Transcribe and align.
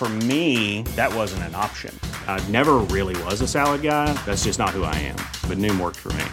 For 0.00 0.08
me, 0.08 0.80
that 0.96 1.14
wasn't 1.14 1.42
an 1.42 1.54
option. 1.54 1.94
I 2.26 2.42
never 2.48 2.78
really 2.88 3.22
was 3.24 3.42
a 3.42 3.46
salad 3.46 3.82
guy. 3.82 4.10
That's 4.24 4.44
just 4.44 4.58
not 4.58 4.70
who 4.70 4.82
I 4.82 4.94
am. 4.96 5.16
But 5.46 5.58
Noom 5.58 5.78
worked 5.78 5.98
for 5.98 6.10
me. 6.14 6.24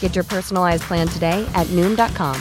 Get 0.00 0.16
your 0.16 0.24
personalized 0.24 0.82
plan 0.82 1.06
today 1.06 1.48
at 1.54 1.68
Noom.com. 1.68 2.36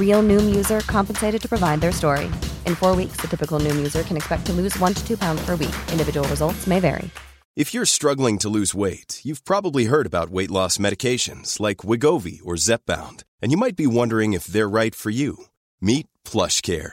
Real 0.00 0.22
Noom 0.22 0.56
user 0.56 0.80
compensated 0.86 1.42
to 1.42 1.48
provide 1.50 1.82
their 1.82 1.92
story. 1.92 2.30
In 2.64 2.74
four 2.74 2.96
weeks, 2.96 3.18
the 3.18 3.28
typical 3.28 3.60
Noom 3.60 3.76
user 3.76 4.02
can 4.04 4.16
expect 4.16 4.46
to 4.46 4.54
lose 4.54 4.74
one 4.78 4.94
to 4.94 5.06
two 5.06 5.18
pounds 5.18 5.44
per 5.44 5.54
week. 5.54 5.76
Individual 5.92 6.26
results 6.28 6.66
may 6.66 6.80
vary. 6.80 7.10
If 7.54 7.74
you're 7.74 7.84
struggling 7.84 8.38
to 8.38 8.48
lose 8.48 8.74
weight, 8.74 9.20
you've 9.22 9.44
probably 9.44 9.84
heard 9.84 10.06
about 10.06 10.30
weight 10.30 10.50
loss 10.50 10.78
medications 10.78 11.60
like 11.60 11.84
Wigovi 11.88 12.40
or 12.42 12.54
Zepbound, 12.54 13.24
and 13.42 13.52
you 13.52 13.58
might 13.58 13.76
be 13.76 13.86
wondering 13.86 14.32
if 14.32 14.46
they're 14.46 14.66
right 14.66 14.94
for 14.94 15.10
you. 15.10 15.44
Meet 15.78 16.06
PlushCare, 16.24 16.92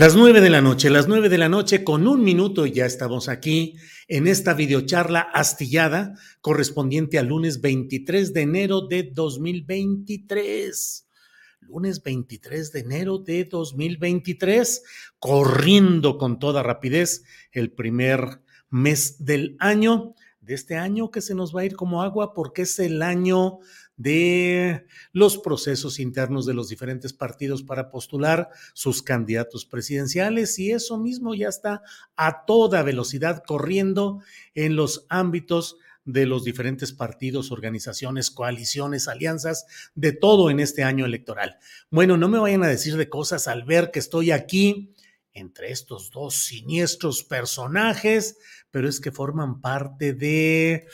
Las 0.00 0.16
nueve 0.16 0.40
de 0.40 0.48
la 0.48 0.62
noche, 0.62 0.88
las 0.88 1.08
nueve 1.08 1.28
de 1.28 1.36
la 1.36 1.50
noche 1.50 1.84
con 1.84 2.08
un 2.08 2.24
minuto 2.24 2.64
y 2.64 2.72
ya 2.72 2.86
estamos 2.86 3.28
aquí 3.28 3.76
en 4.08 4.28
esta 4.28 4.54
videocharla 4.54 5.20
astillada 5.20 6.14
correspondiente 6.40 7.18
al 7.18 7.26
lunes 7.26 7.60
23 7.60 8.32
de 8.32 8.40
enero 8.40 8.86
de 8.88 9.02
2023 9.02 11.06
lunes 11.60 12.02
23 12.02 12.72
de 12.72 12.80
enero 12.80 13.18
de 13.18 13.44
2023, 13.44 14.84
corriendo 15.18 16.16
con 16.16 16.38
toda 16.38 16.62
rapidez 16.62 17.22
el 17.52 17.70
primer 17.70 18.40
mes 18.70 19.22
del 19.22 19.54
año, 19.58 20.14
de 20.40 20.54
este 20.54 20.78
año 20.78 21.10
que 21.10 21.20
se 21.20 21.34
nos 21.34 21.54
va 21.54 21.60
a 21.60 21.66
ir 21.66 21.76
como 21.76 22.02
agua 22.02 22.32
porque 22.32 22.62
es 22.62 22.78
el 22.78 23.02
año 23.02 23.58
de 24.00 24.86
los 25.12 25.36
procesos 25.36 26.00
internos 26.00 26.46
de 26.46 26.54
los 26.54 26.70
diferentes 26.70 27.12
partidos 27.12 27.62
para 27.62 27.90
postular 27.90 28.48
sus 28.72 29.02
candidatos 29.02 29.66
presidenciales 29.66 30.58
y 30.58 30.70
eso 30.70 30.96
mismo 30.96 31.34
ya 31.34 31.48
está 31.48 31.82
a 32.16 32.46
toda 32.46 32.82
velocidad 32.82 33.42
corriendo 33.46 34.22
en 34.54 34.74
los 34.74 35.04
ámbitos 35.10 35.76
de 36.06 36.24
los 36.24 36.44
diferentes 36.44 36.92
partidos, 36.92 37.52
organizaciones, 37.52 38.30
coaliciones, 38.30 39.06
alianzas, 39.06 39.66
de 39.94 40.12
todo 40.12 40.48
en 40.48 40.60
este 40.60 40.82
año 40.82 41.04
electoral. 41.04 41.58
Bueno, 41.90 42.16
no 42.16 42.26
me 42.28 42.38
vayan 42.38 42.64
a 42.64 42.68
decir 42.68 42.96
de 42.96 43.10
cosas 43.10 43.48
al 43.48 43.64
ver 43.64 43.90
que 43.90 43.98
estoy 43.98 44.30
aquí 44.30 44.94
entre 45.32 45.70
estos 45.70 46.10
dos 46.10 46.34
siniestros 46.34 47.22
personajes, 47.22 48.38
pero 48.70 48.88
es 48.88 49.00
que 49.00 49.12
forman 49.12 49.60
parte 49.60 50.12
de 50.12 50.86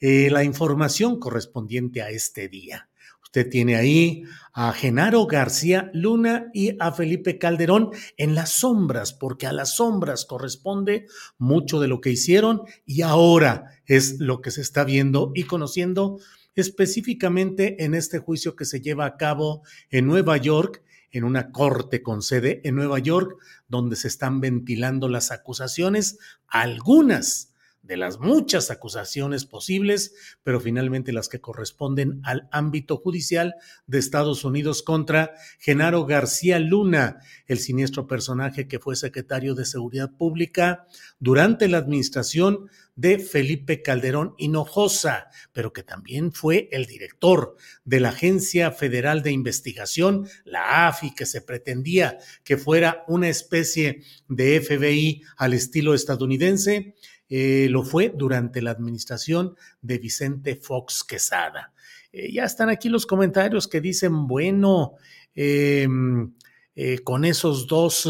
eh, 0.00 0.30
la 0.30 0.44
información 0.44 1.18
correspondiente 1.18 2.02
a 2.02 2.10
este 2.10 2.48
día. 2.48 2.88
Usted 3.22 3.48
tiene 3.48 3.76
ahí 3.76 4.24
a 4.52 4.72
Genaro 4.72 5.24
García 5.26 5.88
Luna 5.94 6.50
y 6.52 6.76
a 6.80 6.90
Felipe 6.90 7.38
Calderón 7.38 7.90
en 8.16 8.34
las 8.34 8.50
sombras, 8.50 9.12
porque 9.12 9.46
a 9.46 9.52
las 9.52 9.76
sombras 9.76 10.24
corresponde 10.24 11.06
mucho 11.38 11.78
de 11.78 11.86
lo 11.86 12.00
que 12.00 12.10
hicieron 12.10 12.62
y 12.84 13.02
ahora 13.02 13.80
es 13.86 14.18
lo 14.18 14.40
que 14.40 14.50
se 14.50 14.62
está 14.62 14.82
viendo 14.82 15.30
y 15.36 15.44
conociendo 15.44 16.18
específicamente 16.56 17.84
en 17.84 17.94
este 17.94 18.18
juicio 18.18 18.56
que 18.56 18.64
se 18.64 18.80
lleva 18.80 19.06
a 19.06 19.16
cabo 19.16 19.62
en 19.90 20.06
Nueva 20.06 20.36
York, 20.36 20.82
en 21.10 21.24
una 21.24 21.52
corte 21.52 22.02
con 22.02 22.22
sede 22.22 22.60
en 22.64 22.76
Nueva 22.76 22.98
York, 22.98 23.36
donde 23.68 23.96
se 23.96 24.08
están 24.08 24.40
ventilando 24.40 25.08
las 25.08 25.30
acusaciones, 25.30 26.18
algunas 26.46 27.49
de 27.90 27.96
las 27.96 28.20
muchas 28.20 28.70
acusaciones 28.70 29.46
posibles, 29.46 30.14
pero 30.44 30.60
finalmente 30.60 31.12
las 31.12 31.28
que 31.28 31.40
corresponden 31.40 32.20
al 32.22 32.48
ámbito 32.52 32.98
judicial 32.98 33.56
de 33.88 33.98
Estados 33.98 34.44
Unidos 34.44 34.84
contra 34.84 35.34
Genaro 35.58 36.06
García 36.06 36.60
Luna, 36.60 37.18
el 37.48 37.58
siniestro 37.58 38.06
personaje 38.06 38.68
que 38.68 38.78
fue 38.78 38.94
secretario 38.94 39.56
de 39.56 39.64
Seguridad 39.64 40.12
Pública 40.16 40.86
durante 41.18 41.66
la 41.66 41.78
administración 41.78 42.70
de 42.94 43.18
Felipe 43.18 43.82
Calderón 43.82 44.34
Hinojosa, 44.38 45.28
pero 45.52 45.72
que 45.72 45.82
también 45.82 46.32
fue 46.32 46.68
el 46.70 46.86
director 46.86 47.56
de 47.84 47.98
la 47.98 48.10
Agencia 48.10 48.70
Federal 48.70 49.22
de 49.22 49.32
Investigación, 49.32 50.28
la 50.44 50.86
AFI, 50.86 51.12
que 51.12 51.26
se 51.26 51.40
pretendía 51.40 52.18
que 52.44 52.56
fuera 52.56 53.04
una 53.08 53.28
especie 53.28 54.04
de 54.28 54.60
FBI 54.60 55.22
al 55.38 55.54
estilo 55.54 55.94
estadounidense 55.94 56.94
eh, 57.30 57.68
lo 57.70 57.84
fue 57.84 58.12
durante 58.14 58.60
la 58.60 58.72
administración 58.72 59.54
de 59.80 59.98
Vicente 59.98 60.56
Fox 60.56 61.04
Quesada. 61.04 61.72
Eh, 62.12 62.32
ya 62.32 62.44
están 62.44 62.68
aquí 62.68 62.88
los 62.88 63.06
comentarios 63.06 63.68
que 63.68 63.80
dicen, 63.80 64.26
bueno, 64.26 64.94
em, 65.34 66.34
eh, 66.74 66.98
con 66.98 67.24
esos 67.24 67.68
dos 67.68 68.08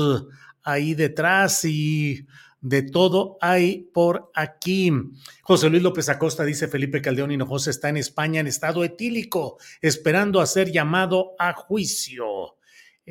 ahí 0.63 0.95
detrás 0.95 1.65
y 1.67 2.27
de 2.63 2.83
todo 2.83 3.37
hay 3.43 3.89
por 3.93 4.31
aquí. 4.35 4.91
José 5.43 5.69
Luis 5.69 5.83
López 5.83 6.09
Acosta 6.09 6.45
dice 6.45 6.69
Felipe 6.69 7.03
Caldeón 7.03 7.31
Hinojosa 7.31 7.71
está 7.71 7.91
en 7.91 7.99
España 7.99 8.41
en 8.41 8.47
estado 8.47 8.85
etílico, 8.85 9.59
esperando 9.83 10.41
a 10.41 10.47
ser 10.47 10.73
llamado 10.73 11.33
a 11.39 11.53
juicio. 11.53 12.57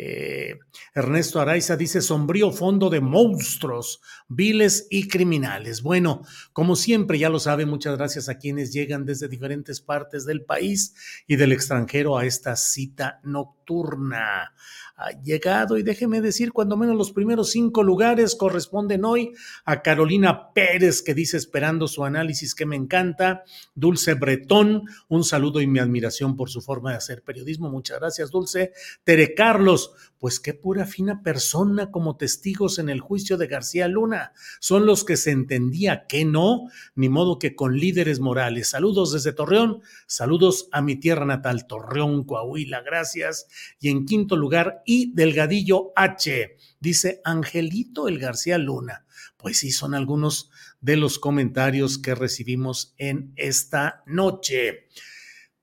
Eh, 0.01 0.57
Ernesto 0.95 1.41
Araiza 1.41 1.75
dice 1.75 1.99
sombrío 1.99 2.53
fondo 2.53 2.89
de 2.89 3.01
monstruos, 3.01 3.99
viles 4.29 4.87
y 4.89 5.09
criminales. 5.09 5.81
Bueno, 5.81 6.21
como 6.53 6.77
siempre, 6.77 7.19
ya 7.19 7.27
lo 7.27 7.37
sabe, 7.37 7.65
muchas 7.65 7.97
gracias 7.97 8.29
a 8.29 8.37
quienes 8.37 8.71
llegan 8.71 9.05
desde 9.05 9.27
diferentes 9.27 9.81
partes 9.81 10.25
del 10.25 10.45
país 10.45 10.95
y 11.27 11.35
del 11.35 11.51
extranjero 11.51 12.17
a 12.17 12.25
esta 12.25 12.55
cita 12.55 13.19
nocturna. 13.23 14.53
Ha 15.01 15.11
llegado 15.21 15.77
y 15.77 15.83
déjeme 15.83 16.19
decir, 16.19 16.51
cuando 16.51 16.75
menos 16.75 16.95
los 16.97 17.13
primeros 17.13 17.51
cinco 17.51 17.83
lugares 17.83 18.35
corresponden 18.35 19.05
hoy 19.05 19.31
a 19.63 19.81
Carolina 19.81 20.51
Pérez, 20.53 21.01
que 21.01 21.13
dice 21.13 21.37
esperando 21.37 21.87
su 21.87 22.03
análisis 22.03 22.53
que 22.53 22.65
me 22.65 22.75
encanta, 22.75 23.43
Dulce 23.75 24.15
Bretón, 24.15 24.83
un 25.07 25.23
saludo 25.23 25.61
y 25.61 25.67
mi 25.67 25.79
admiración 25.79 26.35
por 26.35 26.49
su 26.49 26.61
forma 26.61 26.91
de 26.91 26.97
hacer 26.97 27.23
periodismo, 27.23 27.69
muchas 27.69 27.99
gracias 27.99 28.29
Dulce, 28.29 28.73
Tere 29.05 29.33
Carlos, 29.33 29.88
pues 30.17 30.39
qué 30.39 30.53
pura 30.53 30.85
fina 30.85 31.23
persona 31.23 31.91
como 31.91 32.17
testigos 32.17 32.79
en 32.79 32.89
el 32.89 32.99
juicio 32.99 33.37
de 33.37 33.47
García 33.47 33.87
Luna, 33.87 34.33
son 34.59 34.85
los 34.85 35.03
que 35.03 35.17
se 35.17 35.31
entendía 35.31 36.05
que 36.07 36.25
no, 36.25 36.69
ni 36.95 37.09
modo 37.09 37.39
que 37.39 37.55
con 37.55 37.77
líderes 37.77 38.19
morales. 38.19 38.69
Saludos 38.69 39.13
desde 39.13 39.33
Torreón, 39.33 39.81
saludos 40.07 40.67
a 40.71 40.81
mi 40.81 40.95
tierra 40.95 41.25
natal, 41.25 41.67
Torreón, 41.67 42.23
Coahuila, 42.23 42.81
gracias. 42.81 43.47
Y 43.79 43.89
en 43.89 44.05
quinto 44.05 44.35
lugar, 44.35 44.81
y 44.85 45.13
Delgadillo 45.13 45.91
H. 45.95 46.57
Dice 46.79 47.21
Angelito 47.23 48.07
el 48.07 48.19
García 48.19 48.57
Luna. 48.57 49.05
Pues 49.37 49.59
sí, 49.59 49.71
son 49.71 49.93
algunos 49.93 50.49
de 50.81 50.97
los 50.97 51.19
comentarios 51.19 51.97
que 51.97 52.15
recibimos 52.15 52.93
en 52.97 53.33
esta 53.35 54.03
noche. 54.05 54.87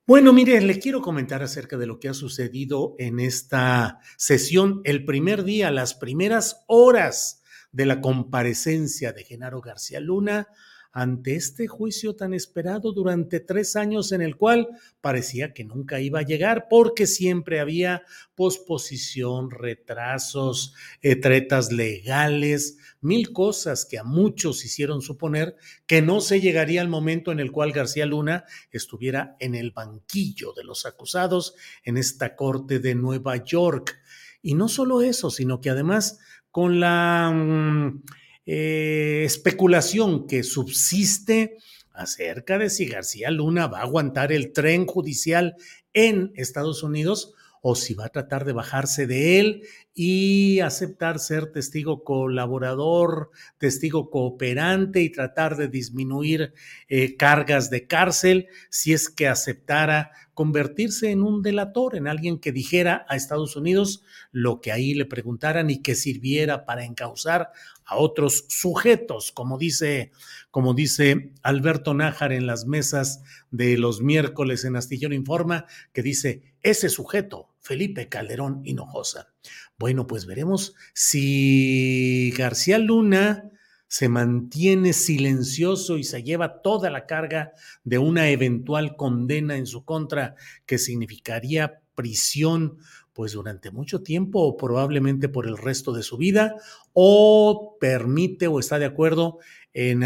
Bueno, 0.09 0.33
mire, 0.33 0.61
le 0.61 0.79
quiero 0.79 1.03
comentar 1.03 1.43
acerca 1.43 1.77
de 1.77 1.87
lo 1.87 1.99
que 1.99 2.09
ha 2.09 2.15
sucedido 2.15 2.95
en 3.01 3.19
esta 3.19 3.99
sesión, 4.17 4.81
el 4.85 5.05
primer 5.05 5.43
día, 5.43 5.73
las 5.73 5.95
primeras 5.95 6.63
horas 6.69 7.43
de 7.73 7.87
la 7.87 8.01
comparecencia 8.01 9.13
de 9.13 9.25
Genaro 9.25 9.61
García 9.61 9.99
Luna 9.99 10.47
ante 10.97 11.37
este 11.37 11.67
juicio 11.67 12.17
tan 12.17 12.33
esperado 12.33 12.91
durante 12.91 13.39
tres 13.39 13.77
años 13.77 14.13
en 14.13 14.23
el 14.23 14.37
cual 14.37 14.67
parecía 15.03 15.53
que 15.53 15.63
nunca 15.63 16.01
iba 16.01 16.21
a 16.21 16.25
llegar 16.25 16.69
porque 16.71 17.07
siempre 17.07 17.61
había 17.61 18.03
posposición, 18.35 19.51
retrasos, 19.51 20.73
tretas 21.21 21.71
legales, 21.71 22.79
mil 23.03 23.35
cosas 23.35 23.85
que 23.85 23.99
a 23.99 24.05
muchos 24.05 24.65
hicieron 24.65 25.03
suponer 25.03 25.57
que 25.87 26.01
no 26.01 26.23
se 26.23 26.41
llegaría 26.41 26.81
al 26.81 26.89
momento 26.89 27.31
en 27.31 27.41
el 27.41 27.53
cual 27.53 27.73
García 27.73 28.07
Luna 28.07 28.45
estuviera 28.71 29.37
en 29.39 29.55
el 29.55 29.73
banquillo 29.73 30.55
de 30.55 30.65
los 30.65 30.87
acusados 30.87 31.57
en 31.85 31.99
esta 31.99 32.35
corte 32.37 32.79
de 32.79 32.95
Nueva 32.95 33.37
York. 33.45 34.01
Y 34.41 34.55
no 34.55 34.67
solo 34.67 35.03
eso, 35.03 35.29
sino 35.29 35.61
que 35.61 35.69
además 35.69 36.21
con 36.51 36.81
la 36.81 37.31
mm, 37.31 38.03
eh, 38.47 39.23
especulación 39.25 40.27
que 40.27 40.43
subsiste 40.43 41.57
acerca 41.93 42.59
de 42.59 42.71
si 42.71 42.87
García 42.87 43.31
Luna 43.31 43.67
va 43.67 43.81
a 43.81 43.83
aguantar 43.83 44.33
el 44.33 44.53
tren 44.53 44.87
judicial 44.87 45.57
en 45.93 46.33
Estados 46.37 46.83
Unidos 46.83 47.35
o 47.69 47.75
si 47.75 47.95
va 47.95 48.05
a 48.05 48.11
tratar 48.11 48.45
de 48.45 48.53
bajarse 48.53 49.09
de 49.09 49.41
él 49.41 49.63
y 49.93 50.61
aceptar 50.61 51.19
ser 51.19 51.51
testigo 51.51 52.05
colaborador, 52.05 53.31
testigo 53.59 54.09
cooperante 54.09 55.01
y 55.01 55.11
tratar 55.11 55.57
de 55.57 55.67
disminuir 55.67 56.53
eh, 56.89 57.17
cargas 57.17 57.69
de 57.69 57.89
cárcel 57.89 58.47
si 58.71 58.93
es 58.93 59.09
que 59.09 59.27
aceptara 59.27 60.13
convertirse 60.37 61.13
en 61.13 61.23
un 61.23 61.41
delator, 61.41 61.97
en 61.97 62.07
alguien 62.07 62.39
que 62.39 62.53
dijera 62.53 63.07
a 63.09 63.17
Estados 63.17 63.57
Unidos 63.57 64.03
lo 64.33 64.61
que 64.61 64.71
ahí 64.71 64.93
le 64.93 65.07
preguntaran 65.07 65.71
y 65.71 65.81
que 65.81 65.95
sirviera 65.95 66.67
para 66.67 66.85
encauzar 66.85 67.53
a 67.87 67.97
otros 67.97 68.45
sujetos, 68.49 69.33
como 69.33 69.57
dice, 69.57 70.13
como 70.51 70.75
dice 70.75 71.33
Alberto 71.43 71.95
Nájar 71.95 72.35
en 72.35 72.47
las 72.47 72.67
mesas 72.67 73.23
de 73.51 73.79
los 73.79 74.03
miércoles 74.03 74.67
en 74.67 74.77
Astillero 74.77 75.15
Informa, 75.15 75.65
que 75.95 76.03
dice, 76.03 76.43
ese 76.63 76.91
sujeto, 76.91 77.49
Felipe 77.63 78.11
Calderón 78.11 78.61
Hinojosa. 78.67 79.33
Bueno, 79.79 80.07
pues 80.07 80.27
veremos 80.27 80.75
si 80.93 82.31
García 82.37 82.77
Luna 82.77 83.53
se 83.89 84.09
mantiene 84.09 84.93
silencioso 84.93 85.97
y 85.97 86.05
se 86.05 86.23
lleva 86.23 86.61
toda 86.63 86.91
la 86.91 87.07
carga 87.07 87.53
de 87.85 87.99
una 87.99 88.31
eventual 88.31 88.97
condena 88.97 89.57
en 89.57 89.67
su 89.67 89.85
contra, 89.85 90.35
que 90.67 90.79
significaría 90.79 91.81
prisión 91.95 92.79
pues 93.13 93.33
durante 93.33 93.71
mucho 93.71 94.03
tiempo 94.03 94.41
o 94.41 94.57
probablemente 94.59 95.31
por 95.31 95.47
el 95.47 95.57
resto 95.57 95.93
de 95.93 96.03
su 96.03 96.19
vida, 96.19 96.57
o 96.93 97.77
permite 97.81 98.47
o 98.47 98.61
está 98.61 98.79
de 98.79 98.85
acuerdo 98.85 99.39
en 99.73 100.05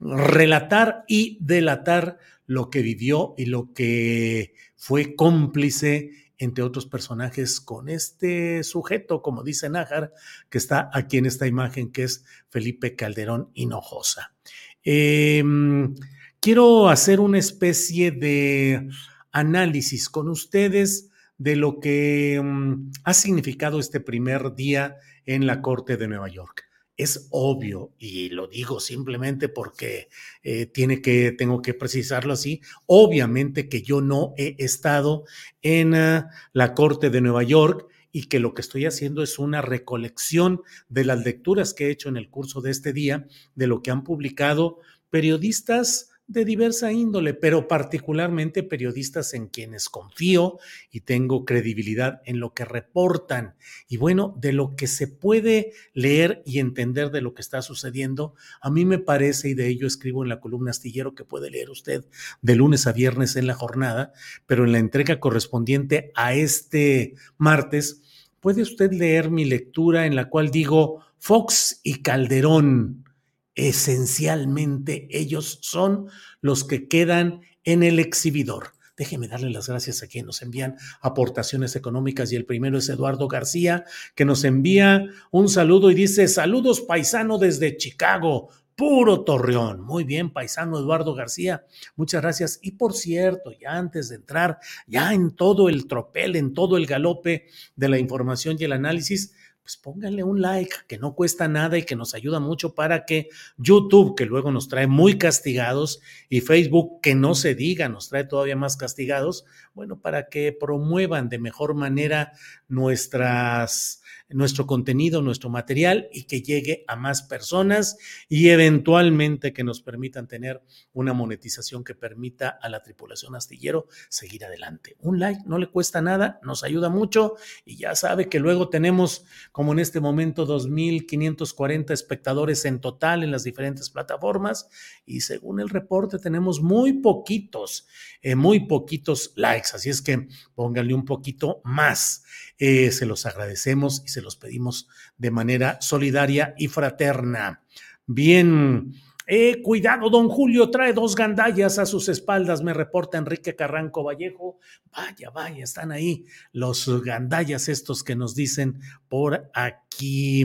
relatar 0.00 1.04
y 1.06 1.38
delatar 1.40 2.18
lo 2.46 2.68
que 2.68 2.82
vivió 2.82 3.34
y 3.36 3.46
lo 3.46 3.72
que 3.72 4.54
fue 4.76 5.14
cómplice 5.14 6.10
entre 6.42 6.64
otros 6.64 6.86
personajes, 6.86 7.60
con 7.60 7.88
este 7.88 8.64
sujeto, 8.64 9.22
como 9.22 9.44
dice 9.44 9.70
Nájar, 9.70 10.12
que 10.50 10.58
está 10.58 10.90
aquí 10.92 11.18
en 11.18 11.26
esta 11.26 11.46
imagen, 11.46 11.92
que 11.92 12.02
es 12.02 12.24
Felipe 12.48 12.96
Calderón 12.96 13.50
Hinojosa. 13.54 14.34
Em, 14.82 15.94
quiero 16.40 16.88
hacer 16.88 17.20
una 17.20 17.38
especie 17.38 18.10
de 18.10 18.88
análisis 19.30 20.08
con 20.08 20.28
ustedes 20.28 21.10
de 21.38 21.54
lo 21.54 21.78
que 21.78 22.40
mm, 22.42 22.90
ha 23.04 23.14
significado 23.14 23.78
este 23.78 24.00
primer 24.00 24.54
día 24.54 24.96
en 25.24 25.46
la 25.46 25.62
Corte 25.62 25.96
de 25.96 26.08
Nueva 26.08 26.28
York 26.28 26.71
es 27.02 27.28
obvio, 27.30 27.92
y 27.98 28.28
lo 28.30 28.46
digo 28.46 28.80
simplemente 28.80 29.48
porque 29.48 30.08
eh, 30.42 30.66
tiene 30.66 31.02
que, 31.02 31.32
tengo 31.32 31.62
que 31.62 31.74
precisarlo 31.74 32.32
así, 32.32 32.60
obviamente 32.86 33.68
que 33.68 33.82
yo 33.82 34.00
no 34.00 34.34
he 34.36 34.56
estado 34.58 35.24
en 35.62 35.94
ah, 35.94 36.30
la 36.52 36.74
Corte 36.74 37.10
de 37.10 37.20
Nueva 37.20 37.42
York 37.42 37.88
y 38.12 38.24
que 38.24 38.40
lo 38.40 38.54
que 38.54 38.60
estoy 38.60 38.86
haciendo 38.86 39.22
es 39.22 39.38
una 39.38 39.62
recolección 39.62 40.62
de 40.88 41.04
las 41.04 41.24
lecturas 41.24 41.74
que 41.74 41.86
he 41.86 41.90
hecho 41.90 42.08
en 42.08 42.16
el 42.16 42.28
curso 42.28 42.60
de 42.60 42.70
este 42.70 42.92
día, 42.92 43.26
de 43.54 43.66
lo 43.66 43.82
que 43.82 43.90
han 43.90 44.04
publicado 44.04 44.78
periodistas 45.10 46.11
de 46.32 46.44
diversa 46.44 46.92
índole, 46.92 47.34
pero 47.34 47.68
particularmente 47.68 48.62
periodistas 48.62 49.34
en 49.34 49.48
quienes 49.48 49.88
confío 49.88 50.58
y 50.90 51.00
tengo 51.00 51.44
credibilidad 51.44 52.22
en 52.24 52.40
lo 52.40 52.54
que 52.54 52.64
reportan. 52.64 53.54
Y 53.88 53.98
bueno, 53.98 54.36
de 54.40 54.52
lo 54.52 54.74
que 54.74 54.86
se 54.86 55.06
puede 55.06 55.72
leer 55.92 56.42
y 56.44 56.58
entender 56.58 57.10
de 57.10 57.20
lo 57.20 57.34
que 57.34 57.42
está 57.42 57.62
sucediendo, 57.62 58.34
a 58.60 58.70
mí 58.70 58.84
me 58.84 58.98
parece, 58.98 59.50
y 59.50 59.54
de 59.54 59.68
ello 59.68 59.86
escribo 59.86 60.22
en 60.22 60.28
la 60.28 60.40
columna 60.40 60.70
astillero 60.70 61.14
que 61.14 61.24
puede 61.24 61.50
leer 61.50 61.70
usted 61.70 62.04
de 62.40 62.56
lunes 62.56 62.86
a 62.86 62.92
viernes 62.92 63.36
en 63.36 63.46
la 63.46 63.54
jornada, 63.54 64.12
pero 64.46 64.64
en 64.64 64.72
la 64.72 64.78
entrega 64.78 65.20
correspondiente 65.20 66.10
a 66.14 66.34
este 66.34 67.14
martes, 67.36 68.02
puede 68.40 68.62
usted 68.62 68.92
leer 68.92 69.30
mi 69.30 69.44
lectura 69.44 70.06
en 70.06 70.16
la 70.16 70.28
cual 70.28 70.50
digo 70.50 71.04
Fox 71.18 71.80
y 71.84 72.02
Calderón 72.02 73.04
esencialmente 73.54 75.08
ellos 75.10 75.58
son 75.62 76.08
los 76.40 76.64
que 76.64 76.88
quedan 76.88 77.40
en 77.64 77.82
el 77.82 77.98
exhibidor. 77.98 78.72
Déjeme 78.96 79.26
darle 79.26 79.50
las 79.50 79.68
gracias 79.68 80.02
a 80.02 80.06
quienes 80.06 80.26
nos 80.26 80.42
envían 80.42 80.76
aportaciones 81.00 81.74
económicas 81.76 82.30
y 82.30 82.36
el 82.36 82.44
primero 82.44 82.78
es 82.78 82.88
Eduardo 82.88 83.26
García, 83.26 83.84
que 84.14 84.24
nos 84.24 84.44
envía 84.44 85.06
un 85.30 85.48
saludo 85.48 85.90
y 85.90 85.94
dice, 85.94 86.28
saludos 86.28 86.82
paisano 86.82 87.38
desde 87.38 87.76
Chicago, 87.78 88.50
puro 88.76 89.24
Torreón. 89.24 89.80
Muy 89.80 90.04
bien, 90.04 90.30
paisano 90.30 90.78
Eduardo 90.78 91.14
García, 91.14 91.64
muchas 91.96 92.20
gracias. 92.20 92.58
Y 92.62 92.72
por 92.72 92.92
cierto, 92.92 93.52
ya 93.52 93.72
antes 93.72 94.10
de 94.10 94.16
entrar, 94.16 94.58
ya 94.86 95.14
en 95.14 95.34
todo 95.34 95.68
el 95.68 95.86
tropel, 95.86 96.36
en 96.36 96.52
todo 96.52 96.76
el 96.76 96.86
galope 96.86 97.46
de 97.74 97.88
la 97.88 97.98
información 97.98 98.56
y 98.58 98.64
el 98.64 98.72
análisis, 98.72 99.32
pues 99.62 99.76
pónganle 99.76 100.24
un 100.24 100.42
like 100.42 100.74
que 100.88 100.98
no 100.98 101.14
cuesta 101.14 101.46
nada 101.46 101.78
y 101.78 101.84
que 101.84 101.94
nos 101.94 102.14
ayuda 102.14 102.40
mucho 102.40 102.74
para 102.74 103.04
que 103.04 103.28
YouTube, 103.56 104.16
que 104.16 104.26
luego 104.26 104.50
nos 104.50 104.68
trae 104.68 104.88
muy 104.88 105.18
castigados, 105.18 106.00
y 106.28 106.40
Facebook, 106.40 107.00
que 107.00 107.14
no 107.14 107.34
se 107.34 107.54
diga, 107.54 107.88
nos 107.88 108.08
trae 108.08 108.24
todavía 108.24 108.56
más 108.56 108.76
castigados, 108.76 109.44
bueno, 109.74 110.00
para 110.00 110.28
que 110.28 110.52
promuevan 110.52 111.28
de 111.28 111.38
mejor 111.38 111.74
manera 111.74 112.32
nuestro 112.68 114.66
contenido, 114.66 115.22
nuestro 115.22 115.50
material 115.50 116.08
y 116.12 116.24
que 116.24 116.42
llegue 116.42 116.84
a 116.88 116.96
más 116.96 117.22
personas 117.22 117.98
y 118.28 118.48
eventualmente 118.48 119.52
que 119.52 119.62
nos 119.62 119.80
permitan 119.80 120.26
tener 120.26 120.62
una 120.92 121.12
monetización 121.12 121.84
que 121.84 121.94
permita 121.94 122.48
a 122.48 122.68
la 122.68 122.82
tripulación 122.82 123.36
astillero 123.36 123.86
seguir 124.08 124.44
adelante. 124.44 124.96
Un 125.00 125.20
like 125.20 125.42
no 125.46 125.58
le 125.58 125.68
cuesta 125.68 126.00
nada, 126.00 126.40
nos 126.42 126.64
ayuda 126.64 126.88
mucho 126.88 127.36
y 127.64 127.76
ya 127.76 127.94
sabe 127.94 128.28
que 128.28 128.40
luego 128.40 128.68
tenemos 128.68 129.24
como 129.52 129.72
en 129.72 129.78
este 129.78 130.00
momento 130.00 130.46
2.540 130.46 131.92
espectadores 131.92 132.64
en 132.64 132.80
total 132.80 133.22
en 133.22 133.30
las 133.30 133.44
diferentes 133.44 133.90
plataformas 133.90 134.68
y 135.06 135.20
según 135.20 135.60
el 135.60 135.68
reporte 135.68 136.18
tenemos 136.18 136.60
muy 136.60 136.94
poquitos, 136.94 137.86
eh, 138.22 138.34
muy 138.34 138.66
poquitos 138.66 139.32
likes, 139.36 139.68
así 139.74 139.90
es 139.90 140.02
que 140.02 140.26
pónganle 140.54 140.94
un 140.94 141.04
poquito 141.04 141.60
más. 141.64 142.24
Eh, 142.58 142.90
se 142.90 143.06
los 143.06 143.26
agradecemos 143.26 144.02
y 144.04 144.08
se 144.08 144.22
los 144.22 144.36
pedimos 144.36 144.88
de 145.18 145.30
manera 145.30 145.78
solidaria 145.80 146.54
y 146.56 146.68
fraterna. 146.68 147.62
Bien. 148.06 148.94
Eh, 149.26 149.62
cuidado, 149.62 150.10
don 150.10 150.28
Julio 150.28 150.70
trae 150.70 150.92
dos 150.92 151.14
gandallas 151.14 151.78
a 151.78 151.86
sus 151.86 152.08
espaldas, 152.08 152.62
me 152.62 152.74
reporta 152.74 153.18
Enrique 153.18 153.54
Carranco 153.54 154.02
Vallejo. 154.02 154.58
Vaya, 154.90 155.30
vaya, 155.30 155.64
están 155.64 155.92
ahí 155.92 156.24
los 156.52 157.02
gandallas 157.04 157.68
estos 157.68 158.02
que 158.02 158.16
nos 158.16 158.34
dicen 158.34 158.80
por 159.08 159.50
aquí. 159.54 160.44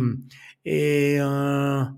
Eh, 0.63 1.19
ah, 1.21 1.95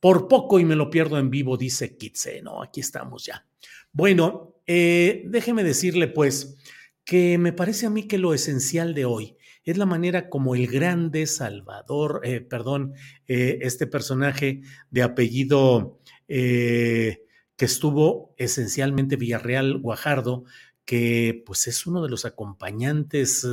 por 0.00 0.28
poco 0.28 0.58
y 0.58 0.64
me 0.64 0.76
lo 0.76 0.90
pierdo 0.90 1.18
en 1.18 1.30
vivo, 1.30 1.56
dice 1.56 1.96
Kitse. 1.96 2.42
No, 2.42 2.62
aquí 2.62 2.80
estamos 2.80 3.24
ya. 3.24 3.46
Bueno, 3.92 4.56
déjeme 4.66 5.64
decirle 5.64 6.08
pues 6.08 6.56
que 7.04 7.38
me 7.38 7.52
parece 7.52 7.86
a 7.86 7.90
mí 7.90 8.02
que 8.02 8.18
lo 8.18 8.34
esencial 8.34 8.92
de 8.92 9.04
hoy 9.04 9.36
es 9.66 9.76
la 9.76 9.84
manera 9.84 10.30
como 10.30 10.54
el 10.54 10.68
grande 10.68 11.26
Salvador, 11.26 12.20
eh, 12.22 12.40
perdón, 12.40 12.94
eh, 13.26 13.58
este 13.62 13.88
personaje 13.88 14.62
de 14.90 15.02
apellido 15.02 15.98
eh, 16.28 17.22
que 17.56 17.64
estuvo 17.64 18.34
esencialmente 18.36 19.16
Villarreal 19.16 19.78
Guajardo, 19.78 20.44
que 20.84 21.42
pues 21.44 21.66
es 21.66 21.86
uno 21.86 22.02
de 22.02 22.08
los 22.08 22.24
acompañantes 22.24 23.44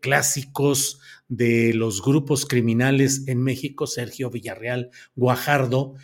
clásicos 0.00 1.00
de 1.28 1.72
los 1.72 2.02
grupos 2.02 2.46
criminales 2.46 3.28
en 3.28 3.42
México, 3.42 3.86
Sergio 3.86 4.28
Villarreal 4.28 4.90
Guajardo, 5.14 5.94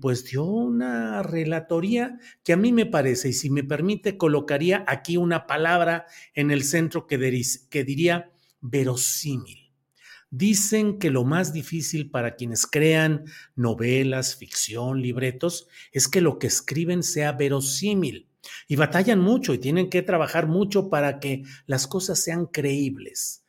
pues 0.00 0.24
dio 0.26 0.44
una 0.44 1.24
relatoría 1.24 2.20
que 2.44 2.52
a 2.52 2.56
mí 2.56 2.72
me 2.72 2.86
parece, 2.86 3.30
y 3.30 3.32
si 3.32 3.50
me 3.50 3.64
permite, 3.64 4.16
colocaría 4.16 4.84
aquí 4.86 5.16
una 5.16 5.48
palabra 5.48 6.06
en 6.34 6.52
el 6.52 6.62
centro 6.62 7.08
que, 7.08 7.18
que 7.68 7.82
diría 7.82 8.30
verosímil. 8.60 9.61
Dicen 10.34 10.98
que 10.98 11.10
lo 11.10 11.24
más 11.24 11.52
difícil 11.52 12.10
para 12.10 12.36
quienes 12.36 12.66
crean 12.66 13.26
novelas, 13.54 14.34
ficción, 14.34 15.02
libretos, 15.02 15.68
es 15.92 16.08
que 16.08 16.22
lo 16.22 16.38
que 16.38 16.46
escriben 16.46 17.02
sea 17.02 17.32
verosímil. 17.32 18.30
Y 18.66 18.76
batallan 18.76 19.20
mucho 19.20 19.52
y 19.52 19.58
tienen 19.58 19.90
que 19.90 20.00
trabajar 20.00 20.46
mucho 20.46 20.88
para 20.88 21.20
que 21.20 21.42
las 21.66 21.86
cosas 21.86 22.18
sean 22.18 22.46
creíbles. 22.46 23.41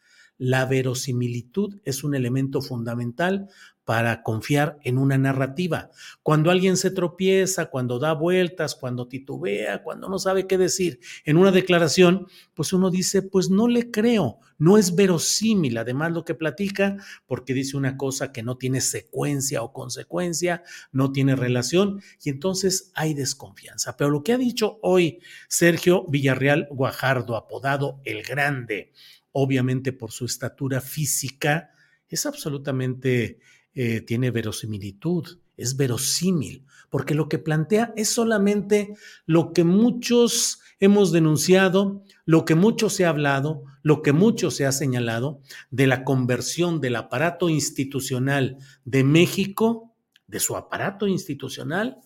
La 0.46 0.66
verosimilitud 0.66 1.78
es 1.86 2.04
un 2.04 2.16
elemento 2.16 2.62
fundamental 2.62 3.48
para 3.86 4.24
confiar 4.24 4.78
en 4.84 4.98
una 4.98 5.18
narrativa. 5.18 5.90
Cuando 6.22 6.52
alguien 6.52 6.76
se 6.76 6.92
tropieza, 6.92 7.68
cuando 7.68 7.98
da 7.98 8.12
vueltas, 8.12 8.76
cuando 8.76 9.08
titubea, 9.08 9.84
cuando 9.84 10.10
no 10.10 10.20
sabe 10.20 10.46
qué 10.46 10.58
decir 10.58 11.00
en 11.24 11.38
una 11.38 11.52
declaración, 11.52 12.28
pues 12.56 12.74
uno 12.74 12.90
dice, 12.90 13.22
pues 13.22 13.50
no 13.50 13.70
le 13.70 13.90
creo, 13.90 14.40
no 14.58 14.78
es 14.78 14.96
verosímil 14.96 15.78
además 15.78 16.12
lo 16.12 16.26
que 16.26 16.36
platica, 16.36 16.98
porque 17.26 17.54
dice 17.54 17.78
una 17.78 17.96
cosa 17.96 18.34
que 18.34 18.44
no 18.44 18.58
tiene 18.58 18.82
secuencia 18.82 19.64
o 19.64 19.72
consecuencia, 19.72 20.64
no 20.92 21.14
tiene 21.14 21.38
relación, 21.38 22.02
y 22.22 22.32
entonces 22.32 22.92
hay 22.96 23.14
desconfianza. 23.14 23.96
Pero 23.96 24.10
lo 24.10 24.24
que 24.24 24.34
ha 24.34 24.38
dicho 24.38 24.78
hoy 24.82 25.20
Sergio 25.48 26.06
Villarreal 26.10 26.68
Guajardo, 26.70 27.38
apodado 27.38 28.02
El 28.04 28.24
Grande, 28.24 28.92
obviamente 29.34 29.92
por 29.92 30.12
su 30.12 30.26
estatura 30.26 30.80
física, 30.80 31.72
es 32.08 32.26
absolutamente 32.26 33.40
eh, 33.76 34.02
tiene 34.02 34.32
verosimilitud, 34.32 35.40
es 35.58 35.76
verosímil, 35.76 36.66
porque 36.90 37.16
lo 37.16 37.28
que 37.28 37.40
plantea 37.40 37.92
es 37.96 38.10
solamente 38.10 38.94
lo 39.26 39.52
que 39.52 39.64
muchos 39.64 40.60
hemos 40.80 41.12
denunciado, 41.12 42.04
lo 42.26 42.46
que 42.46 42.54
mucho 42.54 42.90
se 42.90 43.06
ha 43.06 43.10
hablado, 43.10 43.64
lo 43.82 44.02
que 44.04 44.14
mucho 44.14 44.52
se 44.52 44.66
ha 44.66 44.72
señalado 44.72 45.42
de 45.72 45.88
la 45.88 46.04
conversión 46.04 46.82
del 46.82 46.96
aparato 46.96 47.50
institucional 47.50 48.58
de 48.86 49.04
México, 49.04 49.96
de 50.28 50.40
su 50.40 50.56
aparato 50.56 51.08
institucional, 51.08 51.98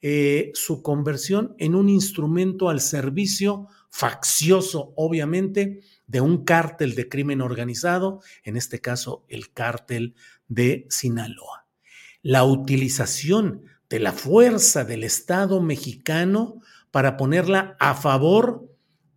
eh, 0.00 0.50
su 0.54 0.82
conversión 0.82 1.54
en 1.58 1.74
un 1.74 1.88
instrumento 1.88 2.68
al 2.68 2.80
servicio 2.80 3.68
faccioso, 3.90 4.94
obviamente, 4.96 5.80
de 6.12 6.20
un 6.20 6.44
cártel 6.44 6.94
de 6.94 7.08
crimen 7.08 7.40
organizado, 7.40 8.20
en 8.44 8.58
este 8.58 8.82
caso 8.82 9.24
el 9.28 9.50
cártel 9.50 10.14
de 10.46 10.86
Sinaloa. 10.90 11.66
La 12.20 12.44
utilización 12.44 13.62
de 13.88 13.98
la 13.98 14.12
fuerza 14.12 14.84
del 14.84 15.04
Estado 15.04 15.62
mexicano 15.62 16.60
para 16.90 17.16
ponerla 17.16 17.78
a 17.80 17.94
favor 17.94 18.70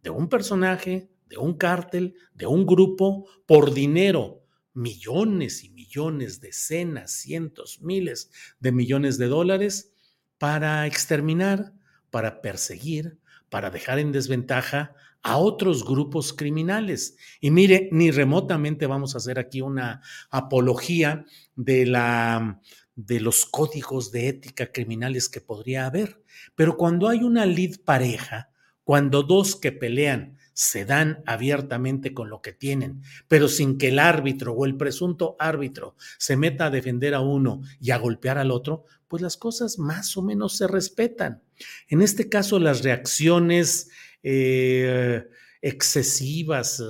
de 0.03 0.09
un 0.09 0.29
personaje, 0.29 1.09
de 1.25 1.37
un 1.37 1.57
cártel, 1.57 2.15
de 2.33 2.47
un 2.47 2.65
grupo, 2.65 3.27
por 3.45 3.73
dinero, 3.73 4.45
millones 4.73 5.65
y 5.65 5.71
millones, 5.71 6.39
decenas, 6.39 7.11
cientos, 7.11 7.81
miles 7.81 8.31
de 8.61 8.71
millones 8.71 9.17
de 9.17 9.27
dólares, 9.27 9.91
para 10.37 10.87
exterminar, 10.87 11.73
para 12.09 12.41
perseguir, 12.41 13.19
para 13.49 13.69
dejar 13.69 13.99
en 13.99 14.13
desventaja 14.13 14.95
a 15.25 15.37
otros 15.37 15.83
grupos 15.83 16.33
criminales. 16.33 17.17
Y 17.41 17.49
mire, 17.49 17.89
ni 17.91 18.11
remotamente 18.11 18.85
vamos 18.85 19.15
a 19.15 19.17
hacer 19.17 19.39
aquí 19.39 19.59
una 19.59 20.03
apología 20.29 21.25
de 21.55 21.87
la 21.87 22.61
de 22.95 23.19
los 23.19 23.45
códigos 23.47 24.11
de 24.11 24.29
ética 24.29 24.71
criminales 24.71 25.27
que 25.27 25.41
podría 25.41 25.87
haber. 25.87 26.23
Pero 26.53 26.77
cuando 26.77 27.09
hay 27.09 27.23
una 27.23 27.47
lid 27.47 27.77
pareja, 27.83 28.51
cuando 28.83 29.23
dos 29.23 29.55
que 29.55 29.71
pelean 29.71 30.37
se 30.53 30.85
dan 30.85 31.23
abiertamente 31.25 32.13
con 32.13 32.29
lo 32.29 32.41
que 32.41 32.53
tienen, 32.53 33.01
pero 33.27 33.47
sin 33.47 33.79
que 33.79 33.87
el 33.87 33.97
árbitro 33.97 34.53
o 34.53 34.63
el 34.65 34.77
presunto 34.77 35.35
árbitro 35.39 35.95
se 36.19 36.37
meta 36.37 36.67
a 36.67 36.69
defender 36.69 37.15
a 37.15 37.21
uno 37.21 37.61
y 37.81 37.91
a 37.91 37.97
golpear 37.97 38.37
al 38.37 38.51
otro, 38.51 38.85
pues 39.07 39.23
las 39.23 39.37
cosas 39.37 39.79
más 39.79 40.15
o 40.17 40.21
menos 40.21 40.55
se 40.55 40.67
respetan. 40.67 41.41
En 41.87 42.03
este 42.03 42.29
caso, 42.29 42.59
las 42.59 42.83
reacciones 42.83 43.89
eh, 44.27 45.23
excesivas, 45.61 46.81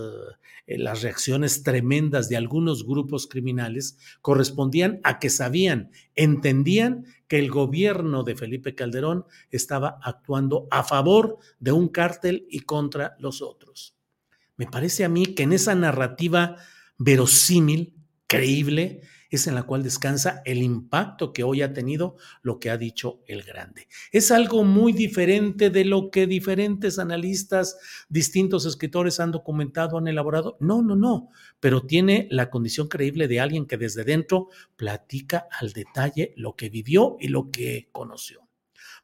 eh, 0.67 0.77
las 0.77 1.01
reacciones 1.01 1.63
tremendas 1.63 2.29
de 2.29 2.37
algunos 2.37 2.87
grupos 2.87 3.27
criminales 3.27 3.97
correspondían 4.21 5.01
a 5.03 5.19
que 5.19 5.29
sabían, 5.29 5.91
entendían 6.15 7.05
que 7.27 7.37
el 7.37 7.51
gobierno 7.51 8.23
de 8.23 8.37
Felipe 8.37 8.73
Calderón 8.73 9.25
estaba 9.51 9.99
actuando 10.01 10.67
a 10.71 10.83
favor 10.85 11.39
de 11.59 11.73
un 11.73 11.89
cártel 11.89 12.47
y 12.49 12.61
contra 12.61 13.17
los 13.19 13.41
otros. 13.41 13.97
Me 14.55 14.65
parece 14.65 15.03
a 15.03 15.09
mí 15.09 15.25
que 15.25 15.43
en 15.43 15.51
esa 15.51 15.75
narrativa 15.75 16.55
verosímil, 16.97 17.95
creíble, 18.27 19.01
es 19.35 19.47
en 19.47 19.55
la 19.55 19.63
cual 19.63 19.83
descansa 19.83 20.41
el 20.45 20.63
impacto 20.63 21.31
que 21.31 21.43
hoy 21.43 21.61
ha 21.61 21.73
tenido 21.73 22.15
lo 22.41 22.59
que 22.59 22.69
ha 22.69 22.77
dicho 22.77 23.21
el 23.27 23.43
grande. 23.43 23.87
Es 24.11 24.31
algo 24.31 24.63
muy 24.63 24.93
diferente 24.93 25.69
de 25.69 25.85
lo 25.85 26.09
que 26.11 26.27
diferentes 26.27 26.99
analistas, 26.99 27.77
distintos 28.09 28.65
escritores 28.65 29.19
han 29.19 29.31
documentado, 29.31 29.97
han 29.97 30.07
elaborado. 30.07 30.57
No, 30.59 30.81
no, 30.81 30.95
no, 30.95 31.29
pero 31.59 31.85
tiene 31.85 32.27
la 32.31 32.49
condición 32.49 32.87
creíble 32.87 33.27
de 33.27 33.39
alguien 33.39 33.65
que 33.65 33.77
desde 33.77 34.03
dentro 34.03 34.49
platica 34.75 35.47
al 35.59 35.73
detalle 35.73 36.33
lo 36.35 36.55
que 36.55 36.69
vivió 36.69 37.17
y 37.19 37.27
lo 37.27 37.51
que 37.51 37.89
conoció. 37.91 38.47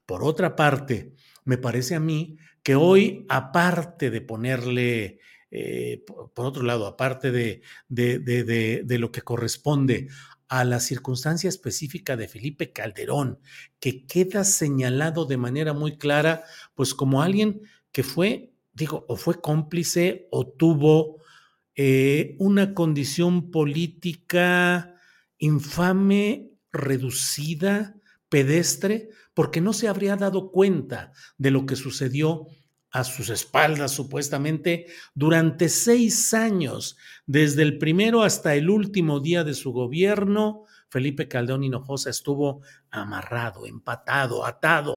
Por 0.05 0.23
otra 0.23 0.55
parte, 0.55 1.13
me 1.45 1.57
parece 1.57 1.95
a 1.95 1.99
mí 1.99 2.37
que 2.63 2.75
hoy, 2.75 3.25
aparte 3.29 4.09
de 4.09 4.21
ponerle 4.21 5.19
eh, 5.51 6.03
por, 6.07 6.45
otro 6.45 6.63
lado, 6.63 6.87
aparte 6.87 7.31
de, 7.31 7.61
de, 7.89 8.97
lo 8.97 9.11
que 9.11 9.21
corresponde 9.21 10.07
a 10.47 10.63
la 10.63 10.79
circunstancia 10.79 11.49
específica 11.49 12.15
de 12.15 12.29
Felipe 12.29 12.71
Calderón, 12.71 13.39
que 13.79 14.05
queda 14.05 14.45
señalado 14.45 15.25
de 15.25 15.37
manera 15.37 15.73
muy 15.73 15.97
clara, 15.97 16.45
pues 16.73 16.93
como 16.93 17.21
alguien 17.21 17.61
que 17.91 18.03
fue, 18.03 18.53
digo, 18.73 19.05
o 19.09 19.17
fue 19.17 19.41
cómplice 19.41 20.27
o 20.31 20.47
tuvo 20.47 21.17
eh, 21.75 22.35
una 22.39 22.73
condición 22.73 23.51
política 23.51 24.95
infame, 25.37 26.51
reducida, 26.71 27.95
pedestre, 28.29 29.09
porque 29.33 29.59
no 29.59 29.73
se 29.73 29.87
habría 29.87 30.15
dado 30.15 30.51
cuenta 30.51 31.11
de 31.37 31.51
lo 31.51 31.65
que 31.65 31.75
sucedió 31.75 32.47
a 32.91 33.03
sus 33.03 33.29
espaldas 33.29 33.91
supuestamente 33.91 34.87
durante 35.15 35.69
seis 35.69 36.33
años, 36.33 36.97
desde 37.25 37.63
el 37.63 37.77
primero 37.77 38.23
hasta 38.23 38.55
el 38.55 38.69
último 38.69 39.19
día 39.19 39.43
de 39.43 39.53
su 39.53 39.71
gobierno, 39.71 40.65
Felipe 40.89 41.27
Caldeón 41.27 41.63
Hinojosa 41.63 42.09
estuvo 42.09 42.61
amarrado, 42.91 43.65
empatado, 43.65 44.45
atado. 44.45 44.95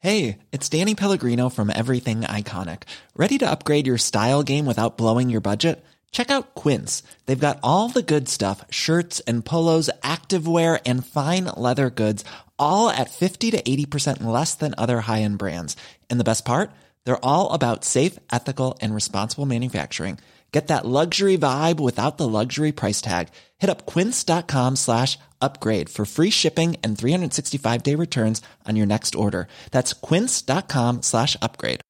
Hey, 0.00 0.38
it's 0.50 0.68
Danny 0.68 0.96
Pellegrino 0.96 1.48
from 1.48 1.70
Everything 1.70 2.22
Iconic. 2.22 2.82
¿Ready 3.14 3.38
to 3.38 3.48
upgrade 3.48 3.86
your 3.86 3.98
style 3.98 4.42
game 4.42 4.66
without 4.66 4.98
blowing 4.98 5.30
your 5.30 5.40
budget? 5.40 5.84
Check 6.10 6.28
out 6.28 6.56
Quince. 6.56 7.04
They've 7.26 7.38
got 7.38 7.60
all 7.62 7.88
the 7.88 8.02
good 8.02 8.28
stuff, 8.28 8.64
shirts 8.68 9.20
and 9.28 9.44
polos, 9.44 9.88
activewear 10.02 10.80
and 10.84 11.06
fine 11.06 11.44
leather 11.56 11.88
goods 11.88 12.24
all 12.62 12.88
at 12.88 13.10
50 13.10 13.50
to 13.50 13.62
80% 13.62 14.22
less 14.22 14.54
than 14.54 14.74
other 14.78 15.00
high-end 15.02 15.38
brands. 15.38 15.76
And 16.10 16.18
the 16.20 16.30
best 16.30 16.44
part? 16.44 16.70
They're 17.04 17.24
all 17.24 17.52
about 17.52 17.84
safe, 17.84 18.18
ethical, 18.30 18.78
and 18.80 18.94
responsible 18.94 19.46
manufacturing. 19.46 20.18
Get 20.52 20.68
that 20.68 20.86
luxury 20.86 21.38
vibe 21.38 21.80
without 21.80 22.18
the 22.18 22.28
luxury 22.28 22.72
price 22.72 23.00
tag. 23.00 23.28
Hit 23.58 23.70
up 23.70 23.86
quince.com 23.86 24.76
slash 24.76 25.18
upgrade 25.40 25.88
for 25.88 26.04
free 26.04 26.30
shipping 26.30 26.76
and 26.84 26.96
365-day 26.96 27.94
returns 27.94 28.42
on 28.68 28.76
your 28.76 28.86
next 28.86 29.14
order. 29.14 29.48
That's 29.70 29.94
quince.com 29.94 31.02
slash 31.02 31.36
upgrade. 31.40 31.80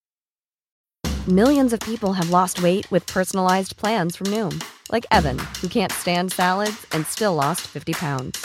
Millions 1.28 1.72
of 1.72 1.80
people 1.80 2.14
have 2.14 2.30
lost 2.30 2.62
weight 2.62 2.90
with 2.90 3.06
personalized 3.06 3.76
plans 3.76 4.16
from 4.16 4.28
Noom. 4.28 4.62
Like 4.90 5.06
Evan, 5.10 5.38
who 5.60 5.68
can't 5.68 5.92
stand 5.92 6.32
salads 6.32 6.86
and 6.92 7.06
still 7.06 7.34
lost 7.34 7.62
50 7.62 7.92
pounds. 7.92 8.44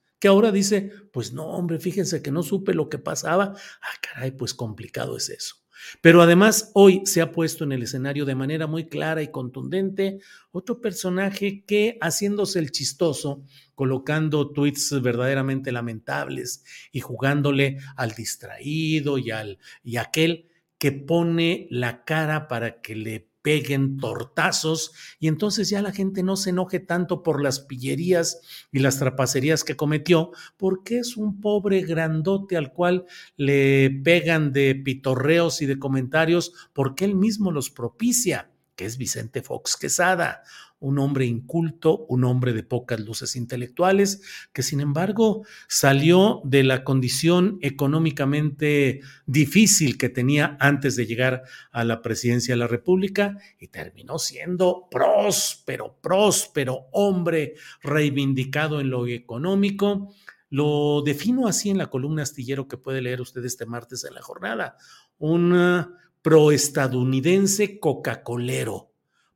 Que 0.21 0.27
ahora 0.27 0.51
dice, 0.51 0.91
pues 1.11 1.33
no, 1.33 1.47
hombre, 1.47 1.79
fíjense 1.79 2.21
que 2.21 2.31
no 2.31 2.43
supe 2.43 2.75
lo 2.75 2.89
que 2.89 2.99
pasaba. 2.99 3.55
Ah, 3.81 3.99
caray, 4.01 4.29
pues 4.29 4.53
complicado 4.53 5.17
es 5.17 5.29
eso. 5.29 5.55
Pero 5.99 6.21
además 6.21 6.69
hoy 6.75 7.01
se 7.05 7.21
ha 7.21 7.31
puesto 7.31 7.63
en 7.63 7.71
el 7.71 7.81
escenario 7.81 8.23
de 8.23 8.35
manera 8.35 8.67
muy 8.67 8.87
clara 8.87 9.23
y 9.23 9.31
contundente 9.31 10.19
otro 10.51 10.79
personaje 10.79 11.65
que 11.65 11.97
haciéndose 12.01 12.59
el 12.59 12.71
chistoso, 12.71 13.43
colocando 13.73 14.51
tweets 14.51 15.01
verdaderamente 15.01 15.71
lamentables 15.71 16.63
y 16.91 16.99
jugándole 16.99 17.79
al 17.95 18.11
distraído 18.11 19.17
y 19.17 19.31
al 19.31 19.57
y 19.83 19.97
aquel 19.97 20.49
que 20.77 20.91
pone 20.91 21.67
la 21.71 22.03
cara 22.05 22.47
para 22.47 22.79
que 22.79 22.95
le 22.95 23.30
peguen 23.41 23.97
tortazos 23.97 24.91
y 25.19 25.27
entonces 25.27 25.69
ya 25.69 25.81
la 25.81 25.91
gente 25.91 26.23
no 26.23 26.35
se 26.35 26.51
enoje 26.51 26.79
tanto 26.79 27.23
por 27.23 27.41
las 27.41 27.59
pillerías 27.59 28.41
y 28.71 28.79
las 28.79 28.99
trapacerías 28.99 29.63
que 29.63 29.75
cometió, 29.75 30.31
porque 30.57 30.99
es 30.99 31.17
un 31.17 31.41
pobre 31.41 31.81
grandote 31.81 32.57
al 32.57 32.71
cual 32.71 33.05
le 33.37 33.89
pegan 34.03 34.53
de 34.53 34.75
pitorreos 34.75 35.61
y 35.61 35.65
de 35.65 35.79
comentarios 35.79 36.53
porque 36.73 37.05
él 37.05 37.15
mismo 37.15 37.51
los 37.51 37.69
propicia, 37.69 38.51
que 38.75 38.85
es 38.85 38.97
Vicente 38.97 39.41
Fox 39.41 39.77
Quesada, 39.77 40.43
un 40.81 40.97
hombre 40.97 41.25
inculto, 41.25 42.05
un 42.09 42.23
hombre 42.23 42.53
de 42.53 42.63
pocas 42.63 42.99
luces 42.99 43.35
intelectuales, 43.35 44.21
que 44.51 44.63
sin 44.63 44.81
embargo 44.81 45.45
salió 45.69 46.41
de 46.43 46.63
la 46.63 46.83
condición 46.83 47.59
económicamente 47.61 49.01
difícil 49.27 49.97
que 49.97 50.09
tenía 50.09 50.57
antes 50.59 50.95
de 50.95 51.05
llegar 51.05 51.43
a 51.71 51.85
la 51.85 52.01
presidencia 52.01 52.53
de 52.55 52.59
la 52.59 52.67
República 52.67 53.37
y 53.59 53.67
terminó 53.67 54.17
siendo 54.17 54.87
próspero, 54.89 55.99
próspero 56.01 56.87
hombre 56.91 57.53
reivindicado 57.83 58.81
en 58.81 58.89
lo 58.89 59.05
económico. 59.07 60.13
Lo 60.49 61.03
defino 61.03 61.47
así 61.47 61.69
en 61.69 61.77
la 61.77 61.91
columna 61.91 62.23
astillero 62.23 62.67
que 62.67 62.77
puede 62.77 63.01
leer 63.01 63.21
usted 63.21 63.45
este 63.45 63.67
martes 63.67 64.03
en 64.03 64.15
la 64.15 64.21
jornada. 64.21 64.77
Un 65.19 65.95
proestadounidense 66.23 67.79
coca-colero 67.79 68.90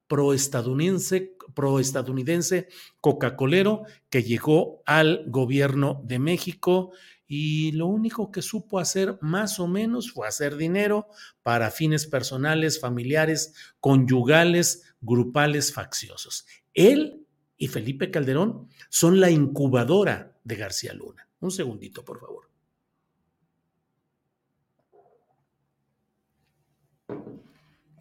proestadounidense, 0.08 1.36
proestadounidense 1.54 2.68
Coca-Colero 3.02 3.84
que 4.10 4.24
llegó 4.24 4.82
al 4.86 5.26
gobierno 5.28 6.02
de 6.06 6.20
México 6.20 6.92
y 7.28 7.72
lo 7.72 7.88
único 7.88 8.32
que 8.32 8.42
supo 8.42 8.80
hacer 8.80 9.18
más 9.22 9.60
o 9.60 9.68
menos 9.68 10.12
fue 10.12 10.28
hacer 10.28 10.58
dinero 10.58 11.08
para 11.42 11.72
fines 11.72 12.06
personales, 12.06 12.80
familiares, 12.80 13.54
conyugales, 13.80 14.96
grupales, 15.02 15.74
facciosos. 15.74 16.46
Él 16.74 17.26
y 17.58 17.68
Felipe 17.68 18.12
Calderón 18.12 18.70
son 18.90 19.20
la 19.20 19.32
incubadora 19.32 20.38
de 20.44 20.56
García 20.56 20.94
Luna. 20.94 21.28
Un 21.40 21.52
segundito, 21.52 22.04
por 22.04 22.20
favor. 22.20 22.55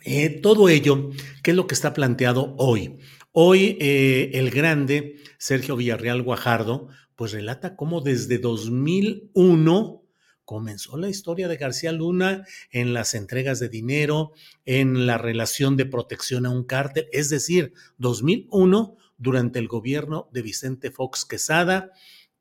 Eh, 0.06 0.28
todo 0.42 0.68
ello, 0.68 1.08
¿qué 1.42 1.52
es 1.52 1.56
lo 1.56 1.66
que 1.66 1.74
está 1.74 1.94
planteado 1.94 2.54
hoy? 2.58 2.98
Hoy 3.32 3.78
eh, 3.80 4.32
el 4.34 4.50
grande 4.50 5.16
Sergio 5.38 5.76
Villarreal 5.76 6.20
Guajardo, 6.20 6.88
pues 7.16 7.32
relata 7.32 7.74
cómo 7.74 8.02
desde 8.02 8.36
2001 8.36 10.02
comenzó 10.44 10.98
la 10.98 11.08
historia 11.08 11.48
de 11.48 11.56
García 11.56 11.90
Luna 11.90 12.44
en 12.70 12.92
las 12.92 13.14
entregas 13.14 13.60
de 13.60 13.70
dinero, 13.70 14.32
en 14.66 15.06
la 15.06 15.16
relación 15.16 15.78
de 15.78 15.86
protección 15.86 16.44
a 16.44 16.50
un 16.50 16.64
cártel, 16.64 17.06
es 17.10 17.30
decir, 17.30 17.72
2001 17.96 18.98
durante 19.16 19.58
el 19.58 19.68
gobierno 19.68 20.28
de 20.34 20.42
Vicente 20.42 20.90
Fox 20.90 21.24
Quesada, 21.24 21.92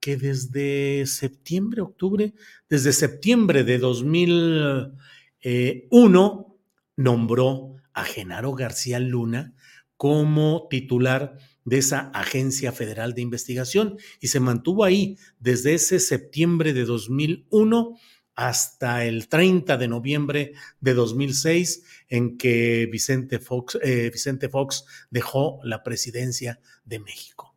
que 0.01 0.17
desde 0.17 1.05
septiembre, 1.05 1.81
octubre, 1.81 2.33
desde 2.67 2.91
septiembre 2.91 3.63
de 3.63 3.77
2001 3.77 6.52
nombró 6.95 7.75
a 7.93 8.03
Genaro 8.03 8.53
García 8.53 8.99
Luna 8.99 9.53
como 9.97 10.67
titular 10.69 11.37
de 11.65 11.77
esa 11.77 12.09
Agencia 12.13 12.71
Federal 12.71 13.13
de 13.13 13.21
Investigación 13.21 13.97
y 14.19 14.27
se 14.27 14.39
mantuvo 14.39 14.83
ahí 14.83 15.17
desde 15.39 15.75
ese 15.75 15.99
septiembre 15.99 16.73
de 16.73 16.85
2001 16.85 17.97
hasta 18.35 19.05
el 19.05 19.27
30 19.27 19.77
de 19.77 19.87
noviembre 19.87 20.53
de 20.81 20.93
2006 20.93 21.83
en 22.09 22.37
que 22.37 22.87
Vicente 22.91 23.39
Fox, 23.39 23.77
eh, 23.81 24.09
Vicente 24.11 24.49
Fox 24.49 24.85
dejó 25.09 25.59
la 25.63 25.83
presidencia 25.83 26.59
de 26.83 26.99
México. 26.99 27.55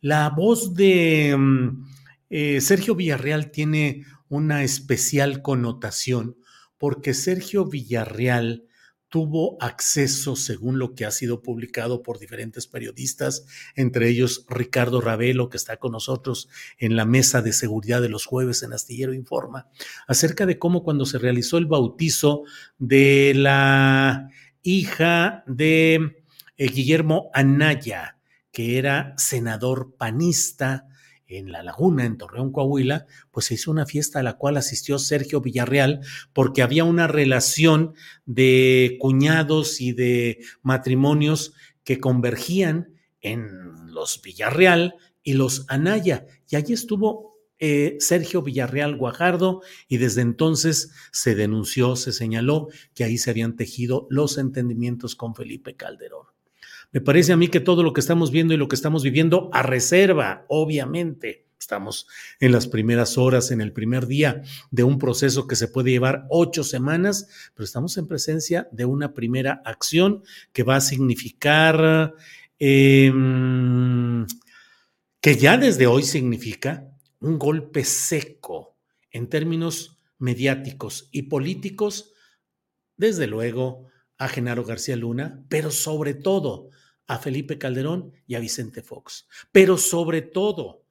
La 0.00 0.30
voz 0.30 0.74
de 0.74 1.34
mm, 1.36 1.86
eh, 2.30 2.60
Sergio 2.60 2.94
Villarreal 2.94 3.50
tiene 3.50 4.04
una 4.28 4.62
especial 4.62 5.40
connotación 5.42 6.36
porque 6.76 7.14
Sergio 7.14 7.64
Villarreal 7.64 8.67
tuvo 9.08 9.56
acceso, 9.60 10.36
según 10.36 10.78
lo 10.78 10.94
que 10.94 11.06
ha 11.06 11.10
sido 11.10 11.42
publicado 11.42 12.02
por 12.02 12.18
diferentes 12.18 12.66
periodistas, 12.66 13.46
entre 13.74 14.08
ellos 14.08 14.44
Ricardo 14.48 15.00
Ravelo, 15.00 15.48
que 15.48 15.56
está 15.56 15.78
con 15.78 15.92
nosotros 15.92 16.48
en 16.78 16.96
la 16.96 17.04
mesa 17.04 17.40
de 17.42 17.52
seguridad 17.52 18.02
de 18.02 18.08
los 18.08 18.26
jueves 18.26 18.62
en 18.62 18.72
Astillero 18.72 19.14
Informa, 19.14 19.68
acerca 20.06 20.46
de 20.46 20.58
cómo 20.58 20.82
cuando 20.82 21.06
se 21.06 21.18
realizó 21.18 21.58
el 21.58 21.66
bautizo 21.66 22.42
de 22.78 23.32
la 23.34 24.28
hija 24.62 25.44
de 25.46 26.22
eh, 26.56 26.68
Guillermo 26.68 27.30
Anaya, 27.32 28.18
que 28.52 28.78
era 28.78 29.14
senador 29.16 29.94
panista, 29.96 30.87
en 31.28 31.52
La 31.52 31.62
Laguna, 31.62 32.06
en 32.06 32.16
Torreón, 32.16 32.50
Coahuila, 32.50 33.06
pues 33.30 33.46
se 33.46 33.54
hizo 33.54 33.70
una 33.70 33.86
fiesta 33.86 34.18
a 34.18 34.22
la 34.22 34.38
cual 34.38 34.56
asistió 34.56 34.98
Sergio 34.98 35.40
Villarreal 35.40 36.00
porque 36.32 36.62
había 36.62 36.84
una 36.84 37.06
relación 37.06 37.94
de 38.24 38.96
cuñados 38.98 39.80
y 39.80 39.92
de 39.92 40.40
matrimonios 40.62 41.52
que 41.84 42.00
convergían 42.00 42.94
en 43.20 43.92
los 43.92 44.22
Villarreal 44.22 44.96
y 45.22 45.34
los 45.34 45.66
Anaya. 45.68 46.26
Y 46.48 46.56
allí 46.56 46.72
estuvo 46.72 47.36
eh, 47.58 47.96
Sergio 47.98 48.42
Villarreal 48.42 48.96
Guajardo 48.96 49.62
y 49.88 49.98
desde 49.98 50.22
entonces 50.22 50.92
se 51.12 51.34
denunció, 51.34 51.96
se 51.96 52.12
señaló 52.12 52.68
que 52.94 53.04
ahí 53.04 53.18
se 53.18 53.30
habían 53.30 53.56
tejido 53.56 54.06
los 54.10 54.38
entendimientos 54.38 55.14
con 55.14 55.34
Felipe 55.34 55.76
Calderón. 55.76 56.37
Me 56.90 57.00
parece 57.00 57.32
a 57.32 57.36
mí 57.36 57.48
que 57.48 57.60
todo 57.60 57.82
lo 57.82 57.92
que 57.92 58.00
estamos 58.00 58.30
viendo 58.30 58.54
y 58.54 58.56
lo 58.56 58.68
que 58.68 58.76
estamos 58.76 59.02
viviendo 59.02 59.50
a 59.52 59.62
reserva, 59.62 60.46
obviamente, 60.48 61.46
estamos 61.60 62.06
en 62.40 62.52
las 62.52 62.66
primeras 62.66 63.18
horas, 63.18 63.50
en 63.50 63.60
el 63.60 63.72
primer 63.72 64.06
día 64.06 64.42
de 64.70 64.84
un 64.84 64.98
proceso 64.98 65.46
que 65.46 65.56
se 65.56 65.68
puede 65.68 65.90
llevar 65.90 66.26
ocho 66.30 66.64
semanas, 66.64 67.28
pero 67.54 67.64
estamos 67.64 67.98
en 67.98 68.06
presencia 68.06 68.68
de 68.72 68.86
una 68.86 69.12
primera 69.12 69.60
acción 69.66 70.22
que 70.52 70.62
va 70.62 70.76
a 70.76 70.80
significar, 70.80 72.14
em, 72.58 74.26
que 75.20 75.36
ya 75.36 75.58
desde 75.58 75.86
hoy 75.86 76.04
significa 76.04 76.90
un 77.20 77.38
golpe 77.38 77.84
seco 77.84 78.78
en 79.10 79.28
términos 79.28 79.98
mediáticos 80.18 81.08
y 81.12 81.22
políticos, 81.22 82.12
desde 82.96 83.26
luego 83.26 83.86
a 84.16 84.28
Genaro 84.28 84.64
García 84.64 84.96
Luna, 84.96 85.44
pero 85.48 85.70
sobre 85.70 86.14
todo 86.14 86.70
a 87.08 87.18
Felipe 87.18 87.58
Calderón 87.58 88.12
y 88.26 88.36
a 88.36 88.38
Vicente 88.38 88.82
Fox, 88.82 89.26
pero 89.50 89.76
sobre 89.76 90.22
todo 90.22 90.84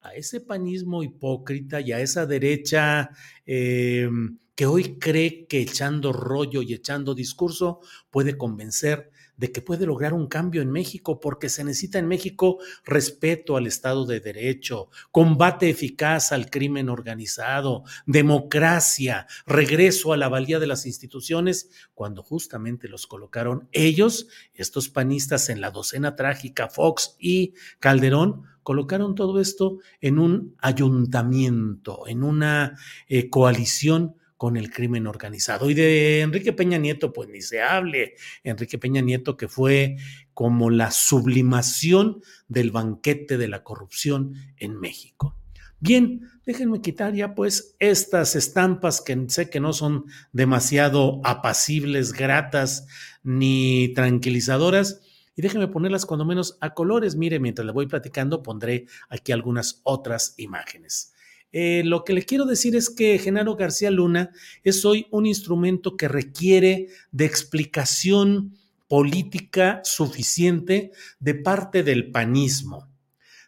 a 0.00 0.14
ese 0.14 0.40
panismo 0.40 1.02
hipócrita 1.02 1.80
y 1.80 1.90
a 1.90 2.00
esa 2.00 2.26
derecha 2.26 3.10
eh, 3.44 4.08
que 4.54 4.66
hoy 4.66 4.98
cree 4.98 5.46
que 5.46 5.60
echando 5.60 6.12
rollo 6.12 6.62
y 6.62 6.74
echando 6.74 7.14
discurso 7.14 7.80
puede 8.10 8.36
convencer 8.36 9.10
de 9.38 9.50
que 9.52 9.62
puede 9.62 9.86
lograr 9.86 10.12
un 10.12 10.26
cambio 10.26 10.60
en 10.60 10.70
México, 10.70 11.20
porque 11.20 11.48
se 11.48 11.64
necesita 11.64 11.98
en 11.98 12.08
México 12.08 12.58
respeto 12.84 13.56
al 13.56 13.66
Estado 13.66 14.04
de 14.04 14.20
Derecho, 14.20 14.90
combate 15.10 15.70
eficaz 15.70 16.32
al 16.32 16.50
crimen 16.50 16.90
organizado, 16.90 17.84
democracia, 18.04 19.26
regreso 19.46 20.12
a 20.12 20.16
la 20.16 20.28
valía 20.28 20.58
de 20.58 20.66
las 20.66 20.84
instituciones, 20.84 21.70
cuando 21.94 22.22
justamente 22.22 22.88
los 22.88 23.06
colocaron 23.06 23.68
ellos, 23.72 24.26
estos 24.52 24.88
panistas 24.88 25.48
en 25.48 25.60
la 25.60 25.70
docena 25.70 26.16
trágica, 26.16 26.68
Fox 26.68 27.16
y 27.18 27.54
Calderón, 27.78 28.42
colocaron 28.64 29.14
todo 29.14 29.40
esto 29.40 29.78
en 30.00 30.18
un 30.18 30.56
ayuntamiento, 30.58 32.06
en 32.06 32.22
una 32.22 32.76
eh, 33.06 33.30
coalición 33.30 34.16
con 34.38 34.56
el 34.56 34.70
crimen 34.70 35.06
organizado. 35.06 35.68
Y 35.68 35.74
de 35.74 36.20
Enrique 36.22 36.54
Peña 36.54 36.78
Nieto, 36.78 37.12
pues 37.12 37.28
ni 37.28 37.42
se 37.42 37.60
hable. 37.60 38.14
Enrique 38.44 38.78
Peña 38.78 39.02
Nieto 39.02 39.36
que 39.36 39.48
fue 39.48 39.96
como 40.32 40.70
la 40.70 40.92
sublimación 40.92 42.22
del 42.46 42.70
banquete 42.70 43.36
de 43.36 43.48
la 43.48 43.64
corrupción 43.64 44.34
en 44.56 44.78
México. 44.78 45.36
Bien, 45.80 46.28
déjenme 46.46 46.80
quitar 46.80 47.14
ya 47.14 47.34
pues 47.34 47.76
estas 47.78 48.36
estampas 48.36 49.00
que 49.00 49.26
sé 49.28 49.50
que 49.50 49.60
no 49.60 49.72
son 49.72 50.06
demasiado 50.32 51.20
apacibles, 51.24 52.12
gratas 52.12 52.86
ni 53.22 53.92
tranquilizadoras 53.94 55.02
y 55.36 55.42
déjenme 55.42 55.68
ponerlas 55.68 56.06
cuando 56.06 56.24
menos 56.24 56.58
a 56.60 56.74
colores. 56.74 57.16
Mire, 57.16 57.38
mientras 57.40 57.66
le 57.66 57.72
voy 57.72 57.86
platicando 57.86 58.42
pondré 58.42 58.86
aquí 59.08 59.32
algunas 59.32 59.80
otras 59.84 60.34
imágenes. 60.36 61.12
Eh, 61.52 61.82
lo 61.84 62.04
que 62.04 62.12
le 62.12 62.24
quiero 62.24 62.44
decir 62.44 62.76
es 62.76 62.90
que 62.90 63.18
Genaro 63.18 63.56
García 63.56 63.90
Luna 63.90 64.30
es 64.64 64.84
hoy 64.84 65.06
un 65.10 65.26
instrumento 65.26 65.96
que 65.96 66.08
requiere 66.08 66.88
de 67.10 67.24
explicación 67.24 68.54
política 68.86 69.80
suficiente 69.84 70.92
de 71.20 71.34
parte 71.34 71.82
del 71.82 72.10
panismo, 72.10 72.88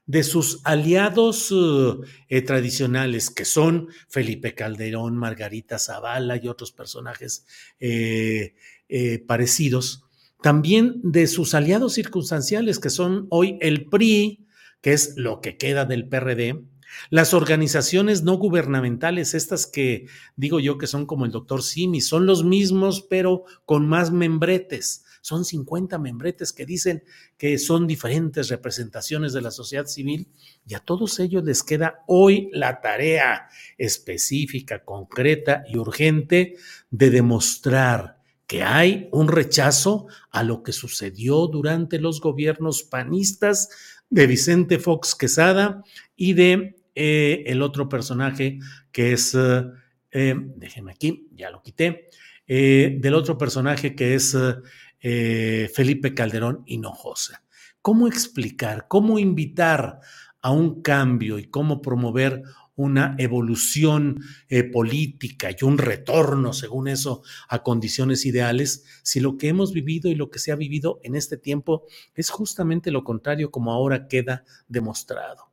de 0.06 0.22
sus 0.22 0.60
aliados 0.64 1.54
eh, 2.28 2.42
tradicionales, 2.42 3.30
que 3.30 3.44
son 3.44 3.88
Felipe 4.08 4.54
Calderón, 4.54 5.16
Margarita 5.16 5.78
Zavala 5.78 6.36
y 6.42 6.48
otros 6.48 6.72
personajes 6.72 7.46
eh, 7.78 8.54
parecidos, 9.26 10.04
también 10.42 11.00
de 11.02 11.26
sus 11.26 11.54
aliados 11.54 11.94
circunstanciales, 11.94 12.78
que 12.78 12.90
son 12.90 13.26
hoy 13.28 13.58
el 13.60 13.84
PRI, 13.84 14.46
que 14.80 14.94
es 14.94 15.14
lo 15.16 15.40
que 15.40 15.58
queda 15.58 15.84
del 15.84 16.08
PRD, 16.08 16.64
las 17.10 17.34
organizaciones 17.34 18.22
no 18.22 18.36
gubernamentales, 18.36 19.34
estas 19.34 19.66
que 19.66 20.06
digo 20.36 20.60
yo 20.60 20.78
que 20.78 20.86
son 20.86 21.06
como 21.06 21.24
el 21.24 21.32
doctor 21.32 21.62
Simi, 21.62 22.00
son 22.00 22.26
los 22.26 22.44
mismos, 22.44 23.02
pero 23.08 23.44
con 23.64 23.88
más 23.88 24.10
membretes. 24.10 25.04
Son 25.22 25.44
50 25.44 25.98
membretes 25.98 26.52
que 26.52 26.64
dicen 26.64 27.04
que 27.36 27.58
son 27.58 27.86
diferentes 27.86 28.48
representaciones 28.48 29.32
de 29.32 29.42
la 29.42 29.50
sociedad 29.50 29.86
civil 29.86 30.28
y 30.66 30.74
a 30.74 30.80
todos 30.80 31.20
ellos 31.20 31.44
les 31.44 31.62
queda 31.62 32.02
hoy 32.06 32.48
la 32.52 32.80
tarea 32.80 33.48
específica, 33.76 34.84
concreta 34.84 35.62
y 35.68 35.76
urgente 35.76 36.56
de 36.90 37.10
demostrar 37.10 38.20
que 38.46 38.62
hay 38.62 39.08
un 39.12 39.28
rechazo 39.28 40.06
a 40.30 40.42
lo 40.42 40.62
que 40.62 40.72
sucedió 40.72 41.46
durante 41.46 42.00
los 42.00 42.20
gobiernos 42.20 42.82
panistas 42.82 43.68
de 44.08 44.26
Vicente 44.26 44.78
Fox 44.78 45.14
Quesada 45.14 45.84
y 46.16 46.32
de 46.32 46.79
eh, 47.02 47.44
el 47.46 47.62
otro 47.62 47.88
personaje 47.88 48.58
que 48.92 49.12
es, 49.12 49.34
eh, 49.34 49.64
eh, 50.10 50.34
déjenme 50.36 50.92
aquí, 50.92 51.28
ya 51.32 51.50
lo 51.50 51.62
quité, 51.62 52.10
del 52.46 53.14
otro 53.14 53.38
personaje 53.38 53.94
que 53.94 54.14
es 54.14 54.36
Felipe 55.00 56.12
Calderón 56.14 56.62
Hinojosa. 56.66 57.42
¿Cómo 57.80 58.06
explicar, 58.06 58.86
cómo 58.88 59.18
invitar 59.18 60.00
a 60.42 60.50
un 60.50 60.82
cambio 60.82 61.38
y 61.38 61.44
cómo 61.44 61.80
promover 61.80 62.42
una 62.74 63.14
evolución 63.18 64.20
política 64.72 65.50
y 65.52 65.64
un 65.64 65.78
retorno, 65.78 66.52
según 66.52 66.88
eso, 66.88 67.22
a 67.48 67.62
condiciones 67.62 68.26
ideales, 68.26 68.84
si 69.04 69.20
lo 69.20 69.38
que 69.38 69.46
hemos 69.46 69.72
vivido 69.72 70.10
y 70.10 70.16
lo 70.16 70.28
que 70.28 70.40
se 70.40 70.50
ha 70.50 70.56
vivido 70.56 70.98
en 71.04 71.14
este 71.14 71.36
tiempo 71.36 71.86
es 72.14 72.30
justamente 72.30 72.90
lo 72.90 73.04
contrario, 73.04 73.52
como 73.52 73.72
ahora 73.72 74.08
queda 74.08 74.44
demostrado. 74.66 75.49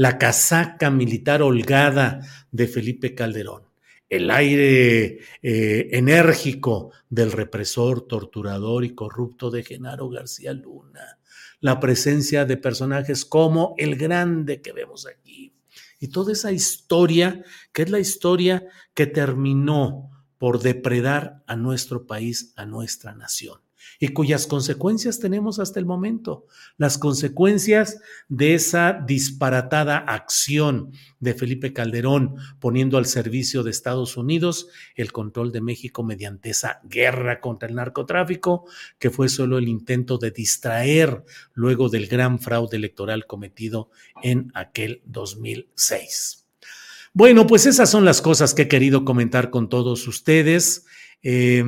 La 0.00 0.16
casaca 0.16 0.90
militar 0.90 1.42
holgada 1.42 2.20
de 2.50 2.66
Felipe 2.68 3.14
Calderón, 3.14 3.64
el 4.08 4.30
aire 4.30 5.18
eh, 5.42 5.88
enérgico 5.92 6.92
del 7.10 7.30
represor, 7.32 8.06
torturador 8.08 8.86
y 8.86 8.94
corrupto 8.94 9.50
de 9.50 9.62
Genaro 9.62 10.08
García 10.08 10.54
Luna, 10.54 11.18
la 11.60 11.80
presencia 11.80 12.46
de 12.46 12.56
personajes 12.56 13.26
como 13.26 13.74
el 13.76 13.96
grande 13.96 14.62
que 14.62 14.72
vemos 14.72 15.06
aquí, 15.06 15.52
y 15.98 16.08
toda 16.08 16.32
esa 16.32 16.50
historia, 16.50 17.44
que 17.74 17.82
es 17.82 17.90
la 17.90 17.98
historia 17.98 18.64
que 18.94 19.06
terminó 19.06 20.10
por 20.38 20.62
depredar 20.62 21.42
a 21.46 21.56
nuestro 21.56 22.06
país, 22.06 22.54
a 22.56 22.64
nuestra 22.64 23.14
nación 23.14 23.60
y 24.02 24.08
cuyas 24.08 24.46
consecuencias 24.46 25.20
tenemos 25.20 25.58
hasta 25.58 25.78
el 25.78 25.84
momento. 25.84 26.46
Las 26.78 26.96
consecuencias 26.96 28.00
de 28.30 28.54
esa 28.54 28.94
disparatada 29.06 29.98
acción 29.98 30.92
de 31.20 31.34
Felipe 31.34 31.74
Calderón 31.74 32.36
poniendo 32.60 32.96
al 32.96 33.04
servicio 33.04 33.62
de 33.62 33.70
Estados 33.70 34.16
Unidos 34.16 34.68
el 34.96 35.12
control 35.12 35.52
de 35.52 35.60
México 35.60 36.02
mediante 36.02 36.48
esa 36.48 36.80
guerra 36.84 37.40
contra 37.40 37.68
el 37.68 37.74
narcotráfico, 37.74 38.64
que 38.98 39.10
fue 39.10 39.28
solo 39.28 39.58
el 39.58 39.68
intento 39.68 40.16
de 40.16 40.30
distraer 40.30 41.22
luego 41.52 41.90
del 41.90 42.06
gran 42.06 42.38
fraude 42.38 42.78
electoral 42.78 43.26
cometido 43.26 43.90
en 44.22 44.50
aquel 44.54 45.02
2006. 45.04 46.46
Bueno, 47.12 47.46
pues 47.46 47.66
esas 47.66 47.90
son 47.90 48.06
las 48.06 48.22
cosas 48.22 48.54
que 48.54 48.62
he 48.62 48.68
querido 48.68 49.04
comentar 49.04 49.50
con 49.50 49.68
todos 49.68 50.08
ustedes. 50.08 50.86
Eh, 51.22 51.62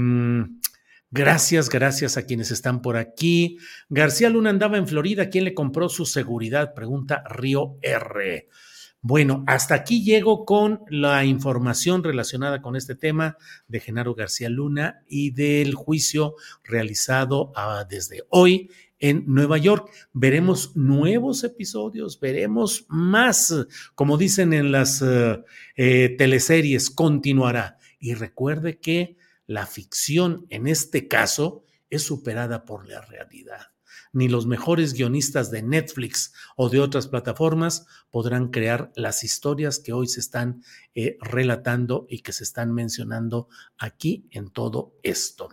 Gracias, 1.14 1.68
gracias 1.68 2.16
a 2.16 2.22
quienes 2.22 2.50
están 2.50 2.80
por 2.80 2.96
aquí. 2.96 3.58
García 3.90 4.30
Luna 4.30 4.48
andaba 4.48 4.78
en 4.78 4.88
Florida. 4.88 5.28
¿Quién 5.28 5.44
le 5.44 5.52
compró 5.52 5.90
su 5.90 6.06
seguridad? 6.06 6.72
Pregunta 6.72 7.22
Río 7.28 7.76
R. 7.82 8.48
Bueno, 9.02 9.44
hasta 9.46 9.74
aquí 9.74 10.02
llego 10.02 10.46
con 10.46 10.80
la 10.88 11.26
información 11.26 12.02
relacionada 12.02 12.62
con 12.62 12.76
este 12.76 12.94
tema 12.94 13.36
de 13.68 13.80
Genaro 13.80 14.14
García 14.14 14.48
Luna 14.48 15.02
y 15.06 15.32
del 15.32 15.74
juicio 15.74 16.34
realizado 16.64 17.52
ah, 17.56 17.84
desde 17.86 18.22
hoy 18.30 18.70
en 18.98 19.24
Nueva 19.26 19.58
York. 19.58 19.90
Veremos 20.14 20.74
nuevos 20.76 21.44
episodios, 21.44 22.18
veremos 22.20 22.86
más, 22.88 23.54
como 23.94 24.16
dicen 24.16 24.54
en 24.54 24.72
las 24.72 25.02
eh, 25.02 25.42
eh, 25.76 26.14
teleseries, 26.16 26.88
continuará. 26.88 27.76
Y 28.00 28.14
recuerde 28.14 28.78
que 28.78 29.18
la 29.46 29.66
ficción 29.66 30.46
en 30.50 30.66
este 30.66 31.08
caso 31.08 31.64
es 31.90 32.02
superada 32.02 32.64
por 32.64 32.88
la 32.88 33.00
realidad. 33.02 33.72
Ni 34.14 34.28
los 34.28 34.46
mejores 34.46 34.92
guionistas 34.92 35.50
de 35.50 35.62
Netflix 35.62 36.34
o 36.56 36.68
de 36.68 36.80
otras 36.80 37.08
plataformas 37.08 37.86
podrán 38.10 38.48
crear 38.48 38.92
las 38.94 39.24
historias 39.24 39.78
que 39.78 39.92
hoy 39.92 40.06
se 40.06 40.20
están 40.20 40.62
eh, 40.94 41.16
relatando 41.20 42.06
y 42.08 42.20
que 42.20 42.32
se 42.32 42.44
están 42.44 42.72
mencionando 42.72 43.48
aquí 43.78 44.26
en 44.30 44.50
todo 44.50 44.94
esto. 45.02 45.48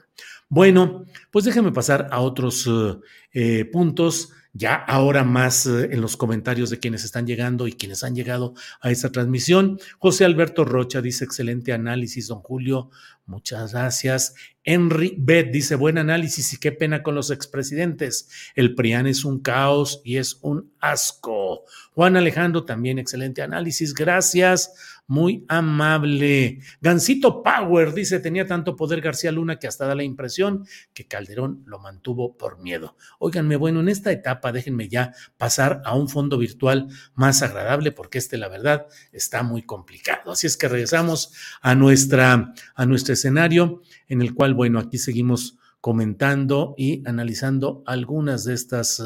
Bueno, 0.49 1.05
pues 1.31 1.45
déjenme 1.45 1.71
pasar 1.71 2.09
a 2.11 2.19
otros 2.19 2.67
eh, 2.67 2.99
eh, 3.31 3.65
puntos 3.65 4.31
ya 4.53 4.75
ahora 4.75 5.23
más 5.23 5.65
eh, 5.65 5.89
en 5.91 6.01
los 6.01 6.17
comentarios 6.17 6.69
de 6.69 6.79
quienes 6.79 7.03
están 7.03 7.27
llegando 7.27 7.67
y 7.67 7.73
quienes 7.73 8.03
han 8.03 8.15
llegado 8.15 8.53
a 8.81 8.91
esta 8.91 9.11
transmisión. 9.11 9.79
José 9.99 10.25
Alberto 10.25 10.65
Rocha 10.65 11.01
dice, 11.01 11.25
excelente 11.25 11.71
análisis, 11.71 12.27
don 12.27 12.41
Julio, 12.41 12.89
muchas 13.25 13.73
gracias. 13.73 14.35
Henry 14.63 15.15
Beth 15.17 15.51
dice, 15.51 15.75
buen 15.75 15.97
análisis 15.97 16.53
y 16.53 16.59
qué 16.59 16.71
pena 16.71 17.03
con 17.03 17.15
los 17.15 17.31
expresidentes. 17.31 18.29
El 18.55 18.75
PRIAN 18.75 19.07
es 19.07 19.23
un 19.23 19.39
caos 19.39 20.01
y 20.03 20.17
es 20.17 20.39
un 20.41 20.71
asco. 20.79 21.63
Juan 21.93 22.17
Alejandro, 22.17 22.65
también 22.65 22.99
excelente 22.99 23.41
análisis, 23.41 23.93
gracias 23.93 24.98
muy 25.09 25.43
amable. 25.47 26.59
Gancito 26.81 27.41
Power 27.41 27.93
dice, 27.93 28.19
tenía 28.19 28.45
tanto 28.45 28.75
poder 28.75 29.01
García 29.01 29.31
Luna 29.31 29.57
que 29.57 29.67
hasta 29.67 29.87
da 29.87 29.95
la 29.95 30.03
impresión 30.03 30.67
que 30.93 31.07
Calderón 31.07 31.63
lo 31.65 31.79
mantuvo 31.79 32.37
por 32.37 32.59
miedo. 32.59 32.95
Óiganme, 33.17 33.55
bueno, 33.55 33.79
en 33.79 33.89
esta 33.89 34.11
etapa 34.11 34.51
déjenme 34.51 34.87
ya 34.87 35.13
pasar 35.35 35.81
a 35.83 35.95
un 35.95 36.09
fondo 36.09 36.37
virtual 36.37 36.87
más 37.15 37.41
agradable 37.41 37.91
porque 37.91 38.19
este, 38.19 38.37
la 38.37 38.49
verdad, 38.49 38.85
está 39.11 39.41
muy 39.41 39.63
complicado. 39.63 40.31
Así 40.31 40.45
es 40.45 40.55
que 40.55 40.67
regresamos 40.67 41.33
a, 41.61 41.73
nuestra, 41.73 42.53
a 42.75 42.85
nuestro 42.85 43.15
escenario 43.15 43.81
en 44.07 44.21
el 44.21 44.35
cual, 44.35 44.53
bueno, 44.53 44.77
aquí 44.77 44.99
seguimos 44.99 45.57
comentando 45.81 46.75
y 46.77 47.01
analizando 47.07 47.81
algunas 47.87 48.43
de 48.43 48.53
estas... 48.53 49.03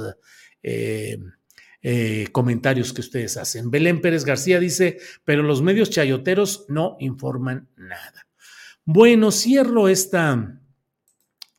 Eh, 0.63 1.17
eh, 1.83 2.27
comentarios 2.31 2.93
que 2.93 3.01
ustedes 3.01 3.35
hacen. 3.35 3.69
Belén 3.69 3.99
Pérez 3.99 4.23
García 4.23 4.59
dice, 4.59 4.99
pero 5.25 5.43
los 5.43 5.61
medios 5.61 5.89
chayoteros 5.89 6.65
no 6.69 6.95
informan 6.99 7.67
nada. 7.75 8.27
Bueno, 8.85 9.31
cierro 9.31 9.89
esta, 9.89 10.61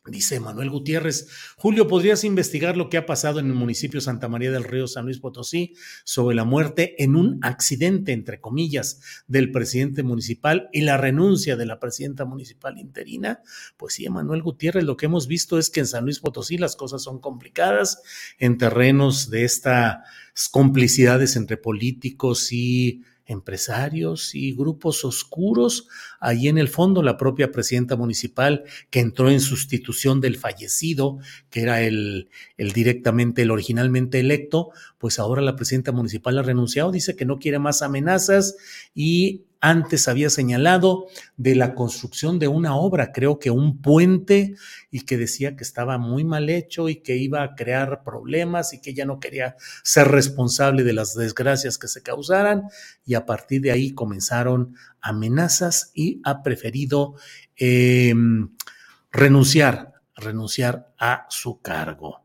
Dice 0.07 0.39
Manuel 0.39 0.69
Gutiérrez, 0.69 1.27
Julio, 1.57 1.87
¿podrías 1.87 2.23
investigar 2.23 2.77
lo 2.77 2.89
que 2.89 2.97
ha 2.97 3.07
pasado 3.07 3.39
en 3.39 3.47
el 3.47 3.53
municipio 3.53 3.99
Santa 4.01 4.27
María 4.27 4.51
del 4.51 4.63
Río, 4.63 4.87
San 4.87 5.05
Luis 5.05 5.19
Potosí, 5.19 5.73
sobre 6.03 6.35
la 6.35 6.43
muerte 6.43 7.03
en 7.03 7.15
un 7.15 7.39
accidente, 7.41 8.11
entre 8.11 8.39
comillas, 8.39 9.01
del 9.27 9.51
presidente 9.51 10.03
municipal 10.03 10.69
y 10.71 10.81
la 10.81 10.97
renuncia 10.97 11.55
de 11.55 11.65
la 11.65 11.79
presidenta 11.79 12.23
municipal 12.25 12.77
interina? 12.77 13.41
Pues 13.77 13.95
sí, 13.95 14.07
Manuel 14.07 14.43
Gutiérrez, 14.43 14.83
lo 14.83 14.95
que 14.95 15.07
hemos 15.07 15.27
visto 15.27 15.57
es 15.57 15.71
que 15.71 15.79
en 15.79 15.87
San 15.87 16.03
Luis 16.03 16.19
Potosí 16.19 16.57
las 16.59 16.75
cosas 16.75 17.01
son 17.01 17.19
complicadas 17.19 18.03
en 18.37 18.59
terrenos 18.59 19.31
de 19.31 19.43
estas 19.43 19.97
complicidades 20.51 21.35
entre 21.35 21.57
políticos 21.57 22.51
y 22.51 23.01
empresarios 23.25 24.35
y 24.35 24.53
grupos 24.53 25.03
oscuros. 25.05 25.87
Ahí 26.19 26.47
en 26.47 26.57
el 26.57 26.67
fondo, 26.67 27.01
la 27.01 27.17
propia 27.17 27.51
presidenta 27.51 27.95
municipal 27.95 28.63
que 28.89 28.99
entró 28.99 29.29
en 29.29 29.39
sustitución 29.39 30.21
del 30.21 30.37
fallecido, 30.37 31.19
que 31.49 31.61
era 31.61 31.81
el, 31.81 32.29
el 32.57 32.71
directamente, 32.71 33.41
el 33.41 33.51
originalmente 33.51 34.19
electo, 34.19 34.69
pues 34.97 35.19
ahora 35.19 35.41
la 35.41 35.55
presidenta 35.55 35.91
municipal 35.91 36.37
ha 36.37 36.43
renunciado, 36.43 36.91
dice 36.91 37.15
que 37.15 37.25
no 37.25 37.37
quiere 37.37 37.59
más 37.59 37.81
amenazas 37.81 38.55
y 38.93 39.45
antes 39.65 40.07
había 40.07 40.29
señalado 40.29 41.07
de 41.37 41.55
la 41.55 41.73
construcción 41.73 42.37
de 42.37 42.47
una 42.47 42.75
obra, 42.75 43.11
creo 43.11 43.39
que 43.39 43.49
un 43.49 43.81
puente, 43.81 44.53
y 44.91 45.01
que 45.01 45.17
decía 45.17 45.55
que 45.55 45.63
estaba 45.63 45.97
muy 45.97 46.23
mal 46.23 46.51
hecho 46.51 46.87
y 46.87 46.97
que 46.97 47.17
iba 47.17 47.41
a 47.41 47.55
crear 47.55 48.03
problemas 48.03 48.73
y 48.73 48.79
que 48.79 48.93
ya 48.93 49.05
no 49.05 49.19
quería 49.19 49.55
ser 49.83 50.09
responsable 50.09 50.83
de 50.83 50.93
las 50.93 51.15
desgracias 51.15 51.79
que 51.79 51.87
se 51.87 52.03
causaran. 52.03 52.65
Y 53.07 53.15
a 53.15 53.25
partir 53.25 53.61
de 53.61 53.71
ahí 53.71 53.91
comenzaron 53.93 54.75
amenazas 55.01 55.89
y 55.95 56.21
ha 56.23 56.43
preferido 56.43 57.15
em, 57.55 58.51
renunciar, 59.11 59.93
renunciar 60.15 60.93
a 60.99 61.25
su 61.29 61.59
cargo. 61.61 62.24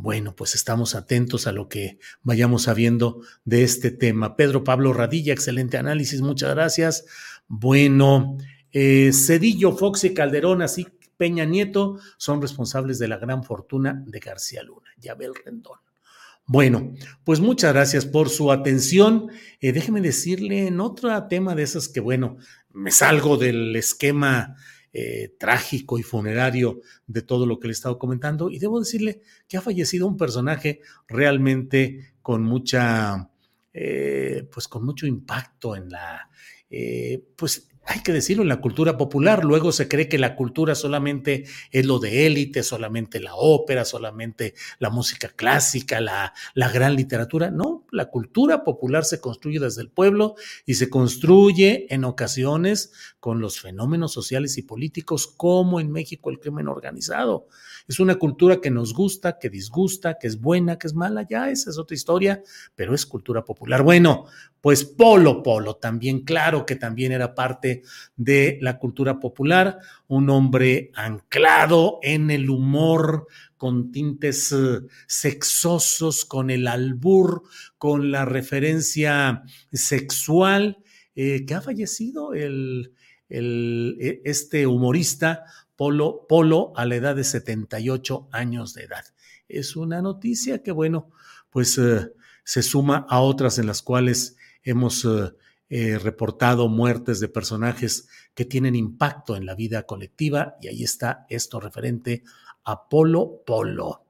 Bueno, 0.00 0.36
pues 0.36 0.54
estamos 0.54 0.94
atentos 0.94 1.48
a 1.48 1.52
lo 1.52 1.68
que 1.68 1.98
vayamos 2.22 2.62
sabiendo 2.62 3.20
de 3.44 3.64
este 3.64 3.90
tema. 3.90 4.36
Pedro 4.36 4.62
Pablo 4.62 4.92
Radilla, 4.92 5.32
excelente 5.32 5.76
análisis, 5.76 6.20
muchas 6.20 6.54
gracias. 6.54 7.04
Bueno, 7.48 8.38
eh, 8.70 9.10
Cedillo, 9.12 9.72
Fox 9.76 10.04
y 10.04 10.14
Calderón, 10.14 10.62
así 10.62 10.86
Peña 11.16 11.44
Nieto, 11.44 11.98
son 12.16 12.40
responsables 12.40 13.00
de 13.00 13.08
la 13.08 13.18
gran 13.18 13.42
fortuna 13.42 14.00
de 14.06 14.20
García 14.20 14.62
Luna. 14.62 14.88
Yabel 14.98 15.32
Rendón. 15.34 15.80
Bueno, 16.46 16.94
pues 17.24 17.40
muchas 17.40 17.72
gracias 17.72 18.06
por 18.06 18.28
su 18.28 18.52
atención. 18.52 19.32
Eh, 19.60 19.72
déjeme 19.72 20.00
decirle 20.00 20.68
en 20.68 20.80
otro 20.80 21.26
tema 21.26 21.56
de 21.56 21.64
esas 21.64 21.88
que, 21.88 21.98
bueno, 21.98 22.36
me 22.72 22.92
salgo 22.92 23.36
del 23.36 23.74
esquema 23.74 24.54
eh, 25.00 25.36
trágico 25.38 25.96
y 25.96 26.02
funerario 26.02 26.80
de 27.06 27.22
todo 27.22 27.46
lo 27.46 27.60
que 27.60 27.68
le 27.68 27.72
he 27.72 27.78
estado 27.78 28.00
comentando. 28.00 28.50
Y 28.50 28.58
debo 28.58 28.80
decirle 28.80 29.20
que 29.46 29.56
ha 29.56 29.60
fallecido 29.60 30.08
un 30.08 30.16
personaje 30.16 30.80
realmente 31.06 32.14
con 32.20 32.42
mucha, 32.42 33.30
eh, 33.72 34.48
pues 34.52 34.66
con 34.66 34.84
mucho 34.84 35.06
impacto 35.06 35.76
en 35.76 35.90
la, 35.90 36.28
eh, 36.68 37.22
pues 37.36 37.67
hay 37.88 38.00
que 38.00 38.12
decirlo, 38.12 38.42
en 38.42 38.50
la 38.50 38.60
cultura 38.60 38.98
popular. 38.98 39.44
Luego 39.44 39.72
se 39.72 39.88
cree 39.88 40.08
que 40.08 40.18
la 40.18 40.36
cultura 40.36 40.74
solamente 40.74 41.46
es 41.70 41.86
lo 41.86 41.98
de 41.98 42.26
élite, 42.26 42.62
solamente 42.62 43.18
la 43.18 43.34
ópera, 43.34 43.86
solamente 43.86 44.54
la 44.78 44.90
música 44.90 45.28
clásica, 45.28 45.98
la, 45.98 46.34
gran 46.54 46.96
literatura. 46.96 47.50
No, 47.50 47.86
la 47.90 48.10
cultura 48.10 48.62
popular 48.62 49.06
se 49.06 49.22
construye 49.22 49.58
desde 49.58 49.80
el 49.80 49.88
pueblo 49.88 50.34
y 50.66 50.74
se 50.74 50.90
construye 50.90 51.86
en 51.88 52.04
ocasiones 52.04 52.92
con 53.20 53.40
los 53.40 53.58
fenómenos 53.58 54.12
sociales 54.12 54.58
y 54.58 54.62
políticos 54.62 55.26
como 55.26 55.80
en 55.80 55.90
México 55.90 56.28
el 56.28 56.40
crimen 56.40 56.68
organizado. 56.68 57.46
Es 57.88 58.00
una 58.00 58.16
cultura 58.16 58.60
que 58.60 58.70
nos 58.70 58.92
gusta, 58.92 59.38
que 59.38 59.48
disgusta, 59.48 60.18
que 60.18 60.26
es 60.26 60.38
buena, 60.38 60.78
que 60.78 60.88
es 60.88 60.94
mala, 60.94 61.26
ya 61.26 61.50
esa 61.50 61.70
es 61.70 61.78
otra 61.78 61.94
historia, 61.94 62.42
pero 62.74 62.94
es 62.94 63.06
cultura 63.06 63.46
popular. 63.46 63.82
Bueno, 63.82 64.26
pues 64.60 64.84
Polo 64.84 65.42
Polo 65.42 65.76
también, 65.76 66.24
claro 66.24 66.66
que 66.66 66.76
también 66.76 67.12
era 67.12 67.34
parte 67.34 67.77
de 68.16 68.58
la 68.60 68.78
cultura 68.78 69.20
popular, 69.20 69.78
un 70.06 70.30
hombre 70.30 70.90
anclado 70.94 71.98
en 72.02 72.30
el 72.30 72.50
humor, 72.50 73.26
con 73.58 73.90
tintes 73.90 74.52
eh, 74.52 74.80
sexosos, 75.06 76.24
con 76.24 76.50
el 76.50 76.66
albur, 76.66 77.42
con 77.76 78.10
la 78.10 78.24
referencia 78.24 79.42
sexual, 79.72 80.78
eh, 81.14 81.44
que 81.44 81.54
ha 81.54 81.60
fallecido 81.60 82.32
el, 82.32 82.94
el, 83.28 83.98
e, 84.00 84.22
este 84.24 84.66
humorista 84.66 85.44
Polo, 85.76 86.26
Polo 86.28 86.72
a 86.76 86.86
la 86.86 86.96
edad 86.96 87.16
de 87.16 87.24
78 87.24 88.28
años 88.32 88.74
de 88.74 88.84
edad. 88.84 89.04
Es 89.48 89.76
una 89.76 90.00
noticia 90.00 90.62
que, 90.62 90.72
bueno, 90.72 91.10
pues 91.50 91.76
eh, 91.78 92.12
se 92.44 92.62
suma 92.62 93.06
a 93.08 93.20
otras 93.20 93.58
en 93.58 93.66
las 93.66 93.82
cuales 93.82 94.36
hemos 94.62 95.06
eh, 95.70 95.98
reportado 95.98 96.68
muertes 96.68 97.20
de 97.20 97.28
personajes 97.28 98.08
que 98.34 98.44
tienen 98.44 98.74
impacto 98.74 99.36
en 99.36 99.46
la 99.46 99.54
vida 99.54 99.84
colectiva 99.84 100.56
y 100.60 100.68
ahí 100.68 100.82
está 100.82 101.26
esto 101.28 101.60
referente 101.60 102.24
a 102.64 102.88
Polo 102.88 103.42
Polo. 103.44 104.07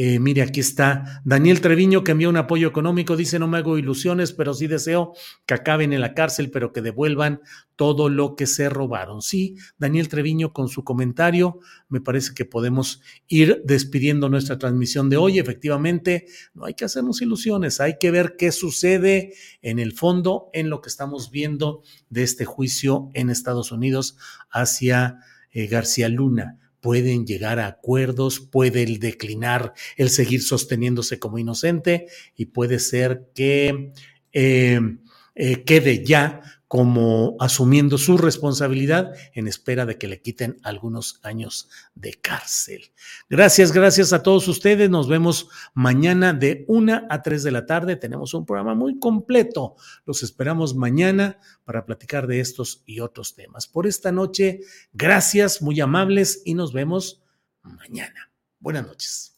Eh, 0.00 0.20
mire, 0.20 0.42
aquí 0.42 0.60
está 0.60 1.22
Daniel 1.24 1.60
Treviño 1.60 2.04
que 2.04 2.12
envió 2.12 2.28
un 2.28 2.36
apoyo 2.36 2.68
económico. 2.68 3.16
Dice, 3.16 3.40
no 3.40 3.48
me 3.48 3.58
hago 3.58 3.78
ilusiones, 3.78 4.32
pero 4.32 4.54
sí 4.54 4.68
deseo 4.68 5.12
que 5.44 5.54
acaben 5.54 5.92
en 5.92 6.00
la 6.00 6.14
cárcel, 6.14 6.52
pero 6.52 6.72
que 6.72 6.82
devuelvan 6.82 7.40
todo 7.74 8.08
lo 8.08 8.36
que 8.36 8.46
se 8.46 8.68
robaron. 8.68 9.22
Sí, 9.22 9.56
Daniel 9.76 10.06
Treviño 10.06 10.52
con 10.52 10.68
su 10.68 10.84
comentario, 10.84 11.58
me 11.88 12.00
parece 12.00 12.32
que 12.32 12.44
podemos 12.44 13.02
ir 13.26 13.60
despidiendo 13.64 14.28
nuestra 14.28 14.56
transmisión 14.56 15.10
de 15.10 15.16
hoy. 15.16 15.40
Efectivamente, 15.40 16.26
no 16.54 16.66
hay 16.66 16.74
que 16.74 16.84
hacernos 16.84 17.20
ilusiones, 17.20 17.80
hay 17.80 17.98
que 17.98 18.12
ver 18.12 18.36
qué 18.38 18.52
sucede 18.52 19.32
en 19.62 19.80
el 19.80 19.94
fondo 19.94 20.48
en 20.52 20.70
lo 20.70 20.80
que 20.80 20.90
estamos 20.90 21.32
viendo 21.32 21.82
de 22.08 22.22
este 22.22 22.44
juicio 22.44 23.10
en 23.14 23.30
Estados 23.30 23.72
Unidos 23.72 24.16
hacia 24.48 25.18
eh, 25.50 25.66
García 25.66 26.08
Luna 26.08 26.56
pueden 26.80 27.26
llegar 27.26 27.58
a 27.58 27.66
acuerdos, 27.66 28.40
puede 28.40 28.82
el 28.82 28.98
declinar 28.98 29.74
el 29.96 30.10
seguir 30.10 30.42
sosteniéndose 30.42 31.18
como 31.18 31.38
inocente 31.38 32.06
y 32.36 32.46
puede 32.46 32.78
ser 32.78 33.28
que 33.34 33.92
eh, 34.32 34.80
eh, 35.34 35.64
quede 35.64 36.04
ya 36.04 36.42
como 36.68 37.36
asumiendo 37.40 37.96
su 37.96 38.18
responsabilidad 38.18 39.14
en 39.32 39.48
espera 39.48 39.86
de 39.86 39.96
que 39.96 40.06
le 40.06 40.20
quiten 40.20 40.58
algunos 40.62 41.18
años 41.22 41.70
de 41.94 42.12
cárcel. 42.12 42.92
Gracias, 43.30 43.72
gracias 43.72 44.12
a 44.12 44.22
todos 44.22 44.46
ustedes. 44.48 44.90
Nos 44.90 45.08
vemos 45.08 45.48
mañana 45.72 46.34
de 46.34 46.66
una 46.68 47.06
a 47.08 47.22
tres 47.22 47.42
de 47.42 47.52
la 47.52 47.64
tarde. 47.64 47.96
Tenemos 47.96 48.34
un 48.34 48.44
programa 48.44 48.74
muy 48.74 48.98
completo. 48.98 49.76
Los 50.04 50.22
esperamos 50.22 50.74
mañana 50.74 51.38
para 51.64 51.86
platicar 51.86 52.26
de 52.26 52.40
estos 52.40 52.82
y 52.84 53.00
otros 53.00 53.34
temas. 53.34 53.66
Por 53.66 53.86
esta 53.86 54.12
noche, 54.12 54.60
gracias, 54.92 55.62
muy 55.62 55.80
amables 55.80 56.42
y 56.44 56.52
nos 56.52 56.74
vemos 56.74 57.22
mañana. 57.62 58.30
Buenas 58.60 58.86
noches. 58.86 59.37